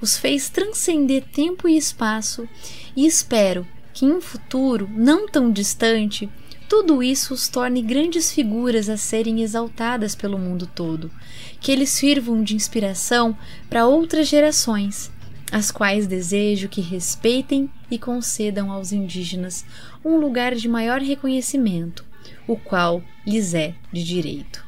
os 0.00 0.16
fez 0.16 0.48
transcender 0.48 1.24
tempo 1.32 1.68
e 1.68 1.76
espaço, 1.76 2.48
e 2.96 3.06
espero 3.06 3.66
que 3.92 4.04
em 4.04 4.12
um 4.12 4.20
futuro 4.20 4.88
não 4.92 5.28
tão 5.28 5.50
distante 5.50 6.28
tudo 6.68 7.02
isso 7.02 7.32
os 7.32 7.48
torne 7.48 7.80
grandes 7.80 8.32
figuras 8.32 8.88
a 8.88 8.96
serem 8.96 9.40
exaltadas 9.40 10.14
pelo 10.14 10.38
mundo 10.38 10.66
todo, 10.66 11.10
que 11.60 11.70
eles 11.70 11.90
sirvam 11.90 12.42
de 12.42 12.56
inspiração 12.56 13.36
para 13.68 13.86
outras 13.86 14.26
gerações 14.26 15.10
as 15.50 15.70
quais 15.70 16.06
desejo 16.06 16.68
que 16.68 16.80
respeitem 16.80 17.70
e 17.90 17.98
concedam 17.98 18.70
aos 18.70 18.92
indígenas 18.92 19.64
um 20.04 20.16
lugar 20.16 20.54
de 20.54 20.68
maior 20.68 21.00
reconhecimento, 21.00 22.04
o 22.46 22.56
qual 22.56 23.02
lhes 23.24 23.54
é 23.54 23.74
de 23.92 24.02
direito. 24.02 24.65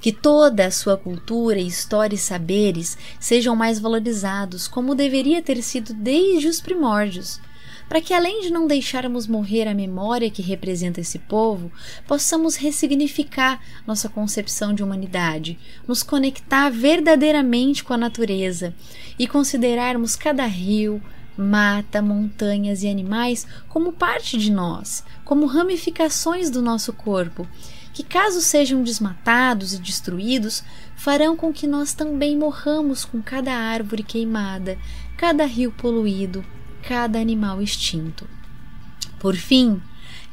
Que 0.00 0.12
toda 0.12 0.66
a 0.66 0.70
sua 0.70 0.96
cultura, 0.96 1.58
história 1.58 2.14
e 2.14 2.18
saberes 2.18 2.96
sejam 3.18 3.56
mais 3.56 3.78
valorizados, 3.78 4.68
como 4.68 4.94
deveria 4.94 5.42
ter 5.42 5.60
sido 5.62 5.92
desde 5.92 6.48
os 6.48 6.60
primórdios, 6.60 7.40
para 7.88 8.00
que 8.00 8.12
além 8.12 8.42
de 8.42 8.50
não 8.50 8.66
deixarmos 8.66 9.26
morrer 9.26 9.66
a 9.66 9.74
memória 9.74 10.30
que 10.30 10.42
representa 10.42 11.00
esse 11.00 11.18
povo, 11.18 11.72
possamos 12.06 12.56
ressignificar 12.56 13.60
nossa 13.86 14.08
concepção 14.08 14.74
de 14.74 14.82
humanidade, 14.82 15.58
nos 15.86 16.02
conectar 16.02 16.68
verdadeiramente 16.68 17.82
com 17.82 17.94
a 17.94 17.98
natureza 17.98 18.74
e 19.18 19.26
considerarmos 19.26 20.14
cada 20.14 20.44
rio, 20.44 21.02
mata, 21.36 22.02
montanhas 22.02 22.82
e 22.82 22.88
animais 22.88 23.46
como 23.68 23.92
parte 23.92 24.36
de 24.36 24.50
nós, 24.50 25.02
como 25.24 25.46
ramificações 25.46 26.50
do 26.50 26.60
nosso 26.60 26.92
corpo, 26.92 27.46
que, 27.98 28.04
caso 28.04 28.40
sejam 28.40 28.84
desmatados 28.84 29.74
e 29.74 29.78
destruídos, 29.78 30.62
farão 30.94 31.36
com 31.36 31.52
que 31.52 31.66
nós 31.66 31.94
também 31.94 32.38
morramos 32.38 33.04
com 33.04 33.20
cada 33.20 33.52
árvore 33.52 34.04
queimada, 34.04 34.78
cada 35.16 35.44
rio 35.44 35.72
poluído, 35.72 36.44
cada 36.80 37.18
animal 37.18 37.60
extinto. 37.60 38.24
Por 39.18 39.34
fim, 39.34 39.82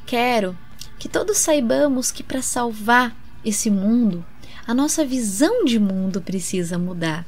quero 0.06 0.56
que 1.00 1.10
todos 1.10 1.40
saibamos 1.40 2.12
que 2.12 2.22
para 2.22 2.40
salvar 2.40 3.18
esse 3.44 3.72
mundo, 3.72 4.24
a 4.68 4.72
nossa 4.72 5.04
visão 5.04 5.66
de 5.66 5.80
mundo 5.80 6.22
precisa 6.22 6.78
mudar 6.78 7.26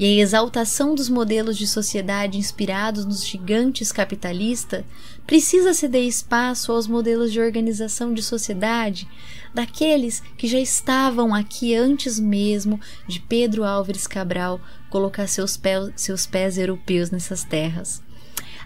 e 0.00 0.06
a 0.06 0.22
exaltação 0.22 0.94
dos 0.94 1.10
modelos 1.10 1.58
de 1.58 1.66
sociedade 1.66 2.38
inspirados 2.38 3.04
nos 3.04 3.22
gigantes 3.22 3.92
capitalistas 3.92 4.82
precisa 5.26 5.74
ceder 5.74 6.04
espaço 6.04 6.72
aos 6.72 6.86
modelos 6.86 7.30
de 7.30 7.38
organização 7.38 8.14
de 8.14 8.22
sociedade 8.22 9.06
daqueles 9.52 10.22
que 10.38 10.48
já 10.48 10.58
estavam 10.58 11.34
aqui 11.34 11.74
antes 11.74 12.18
mesmo 12.18 12.80
de 13.06 13.20
Pedro 13.20 13.62
Álvares 13.62 14.06
Cabral 14.06 14.58
colocar 14.88 15.26
seus, 15.26 15.58
pés, 15.58 15.92
seus 15.96 16.24
pés 16.24 16.56
europeus 16.56 17.10
nessas 17.10 17.44
terras. 17.44 18.02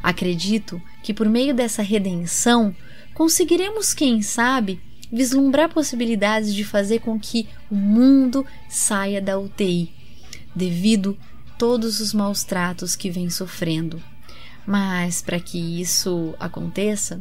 Acredito 0.00 0.80
que 1.02 1.12
por 1.12 1.28
meio 1.28 1.52
dessa 1.52 1.82
redenção 1.82 2.72
conseguiremos, 3.12 3.92
quem 3.92 4.22
sabe, 4.22 4.80
vislumbrar 5.10 5.68
possibilidades 5.68 6.54
de 6.54 6.62
fazer 6.62 7.00
com 7.00 7.18
que 7.18 7.48
o 7.68 7.74
mundo 7.74 8.46
saia 8.68 9.20
da 9.20 9.36
UTI 9.36 10.03
devido 10.54 11.16
todos 11.58 12.00
os 12.00 12.12
maus 12.12 12.44
tratos 12.44 12.96
que 12.96 13.10
vem 13.10 13.30
sofrendo. 13.30 14.02
Mas 14.66 15.20
para 15.20 15.40
que 15.40 15.58
isso 15.80 16.34
aconteça, 16.38 17.20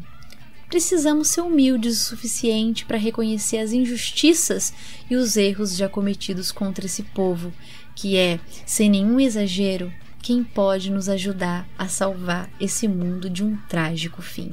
precisamos 0.70 1.28
ser 1.28 1.42
humildes 1.42 2.02
o 2.02 2.06
suficiente 2.06 2.86
para 2.86 2.98
reconhecer 2.98 3.60
as 3.60 3.72
injustiças 3.72 4.74
e 5.10 5.16
os 5.16 5.36
erros 5.38 5.76
já 5.76 5.90
cometidos 5.90 6.52
contra 6.52 6.86
esse 6.86 7.04
povo, 7.04 7.54
que 7.96 8.18
é, 8.18 8.40
sem 8.66 8.90
nenhum 8.90 9.20
exagero, 9.20 9.92
quem 10.22 10.44
pode 10.44 10.90
nos 10.90 11.10
ajudar 11.10 11.68
a 11.78 11.88
salvar 11.88 12.50
esse 12.60 12.88
mundo 12.88 13.30
de 13.30 13.44
um 13.44 13.58
trágico 13.68 14.22
fim. 14.22 14.52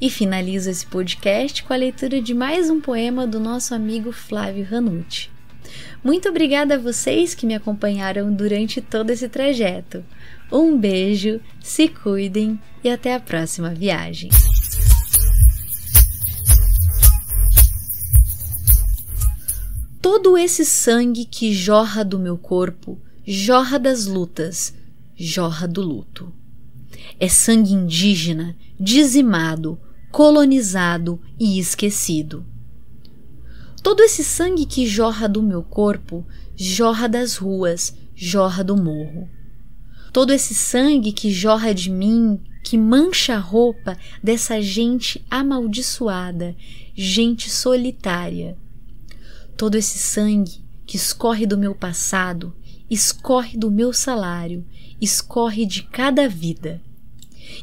E 0.00 0.10
finalizo 0.10 0.68
esse 0.68 0.84
podcast 0.84 1.62
com 1.62 1.72
a 1.72 1.76
leitura 1.76 2.20
de 2.20 2.34
mais 2.34 2.68
um 2.68 2.80
poema 2.80 3.26
do 3.26 3.38
nosso 3.38 3.74
amigo 3.74 4.12
Flávio 4.12 4.66
Ranucci. 4.68 5.33
Muito 6.04 6.28
obrigada 6.28 6.74
a 6.74 6.78
vocês 6.78 7.34
que 7.34 7.46
me 7.46 7.54
acompanharam 7.54 8.30
durante 8.30 8.82
todo 8.82 9.08
esse 9.08 9.26
trajeto. 9.26 10.04
Um 10.52 10.78
beijo, 10.78 11.40
se 11.62 11.88
cuidem 11.88 12.60
e 12.84 12.90
até 12.90 13.14
a 13.14 13.20
próxima 13.20 13.74
viagem. 13.74 14.28
Todo 20.02 20.36
esse 20.36 20.66
sangue 20.66 21.24
que 21.24 21.54
jorra 21.54 22.04
do 22.04 22.18
meu 22.18 22.36
corpo, 22.36 23.00
jorra 23.26 23.78
das 23.78 24.04
lutas, 24.04 24.74
jorra 25.16 25.66
do 25.66 25.80
luto. 25.80 26.30
É 27.18 27.28
sangue 27.28 27.72
indígena, 27.72 28.54
dizimado, 28.78 29.80
colonizado 30.12 31.18
e 31.40 31.58
esquecido. 31.58 32.44
Todo 33.84 34.00
esse 34.02 34.24
sangue 34.24 34.64
que 34.64 34.86
jorra 34.86 35.28
do 35.28 35.42
meu 35.42 35.62
corpo, 35.62 36.26
jorra 36.56 37.06
das 37.06 37.36
ruas, 37.36 37.94
jorra 38.14 38.64
do 38.64 38.74
morro. 38.74 39.28
Todo 40.10 40.32
esse 40.32 40.54
sangue 40.54 41.12
que 41.12 41.30
jorra 41.30 41.74
de 41.74 41.90
mim, 41.90 42.40
que 42.62 42.78
mancha 42.78 43.34
a 43.34 43.38
roupa 43.38 43.94
dessa 44.22 44.62
gente 44.62 45.22
amaldiçoada, 45.30 46.56
gente 46.94 47.50
solitária. 47.50 48.56
Todo 49.54 49.74
esse 49.74 49.98
sangue 49.98 50.64
que 50.86 50.96
escorre 50.96 51.44
do 51.44 51.58
meu 51.58 51.74
passado, 51.74 52.56
escorre 52.88 53.58
do 53.58 53.70
meu 53.70 53.92
salário, 53.92 54.64
escorre 54.98 55.66
de 55.66 55.82
cada 55.82 56.26
vida 56.26 56.80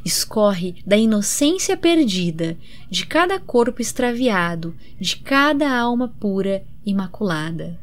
escorre 0.03 0.75
da 0.85 0.97
inocência 0.97 1.75
perdida, 1.75 2.57
de 2.89 3.05
cada 3.05 3.39
corpo 3.39 3.81
extraviado, 3.81 4.75
de 4.99 5.17
cada 5.17 5.69
alma 5.69 6.07
pura, 6.07 6.63
imaculada. 6.85 7.79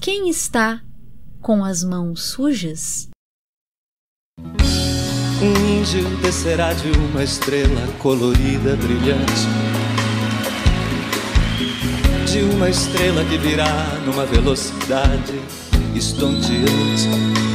Quem 0.00 0.28
está 0.28 0.82
com 1.40 1.64
as 1.64 1.82
mãos 1.82 2.24
sujas? 2.24 3.08
Um 5.40 5.80
índio 5.80 6.04
descerá 6.20 6.72
de 6.72 6.90
uma 6.90 7.22
estrela 7.22 7.86
colorida, 7.98 8.76
brilhante. 8.76 9.46
De 12.30 12.40
uma 12.54 12.68
estrela 12.68 13.24
que 13.24 13.38
virá 13.38 13.98
numa 14.04 14.26
velocidade 14.26 15.34
estonteante 15.94 17.47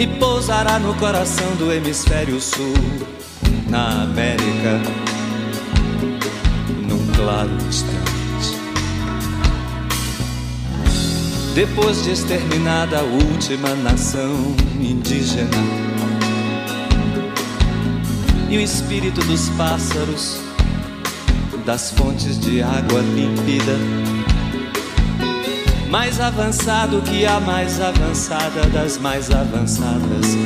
e 0.00 0.06
pousará 0.06 0.78
no 0.78 0.94
coração 0.94 1.54
do 1.56 1.70
hemisfério 1.70 2.40
sul, 2.40 2.72
na 3.68 4.04
América, 4.04 4.80
num 6.88 7.06
claro 7.12 7.50
instante. 7.68 8.56
Depois 11.54 12.02
de 12.02 12.12
exterminada 12.12 13.00
a 13.00 13.02
última 13.02 13.74
nação 13.74 14.56
indígena, 14.80 15.50
e 18.48 18.56
o 18.56 18.60
espírito 18.62 19.20
dos 19.26 19.50
pássaros, 19.50 20.40
das 21.66 21.90
fontes 21.90 22.40
de 22.40 22.62
água 22.62 23.00
límpida 23.00 23.76
mais 25.90 26.20
avançado 26.20 27.02
que 27.02 27.26
a 27.26 27.40
mais 27.40 27.80
avançada 27.80 28.64
das 28.72 28.96
mais 28.96 29.28
avançadas 29.30 30.36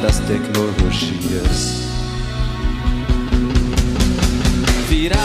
das 0.00 0.20
tecnologias. 0.20 1.88
Virá 4.88 5.16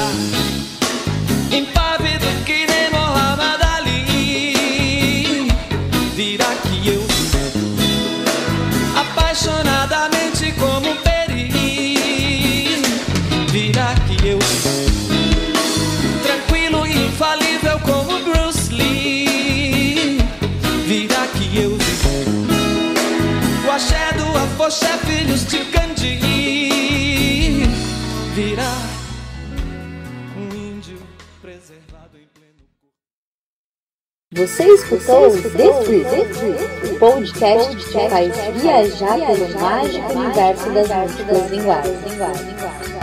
Você 34.44 34.66
escutou 34.66 35.32
The 35.32 35.72
Trip, 35.86 36.92
o 36.92 37.00
podcast 37.00 37.78
que 37.78 38.10
faz 38.10 38.36
viajar 38.62 39.16
pelo 39.16 39.58
mágico 39.58 40.12
universo 40.12 40.70
das 40.72 40.90
múltiplas 40.90 41.50
linguagens. 41.50 43.03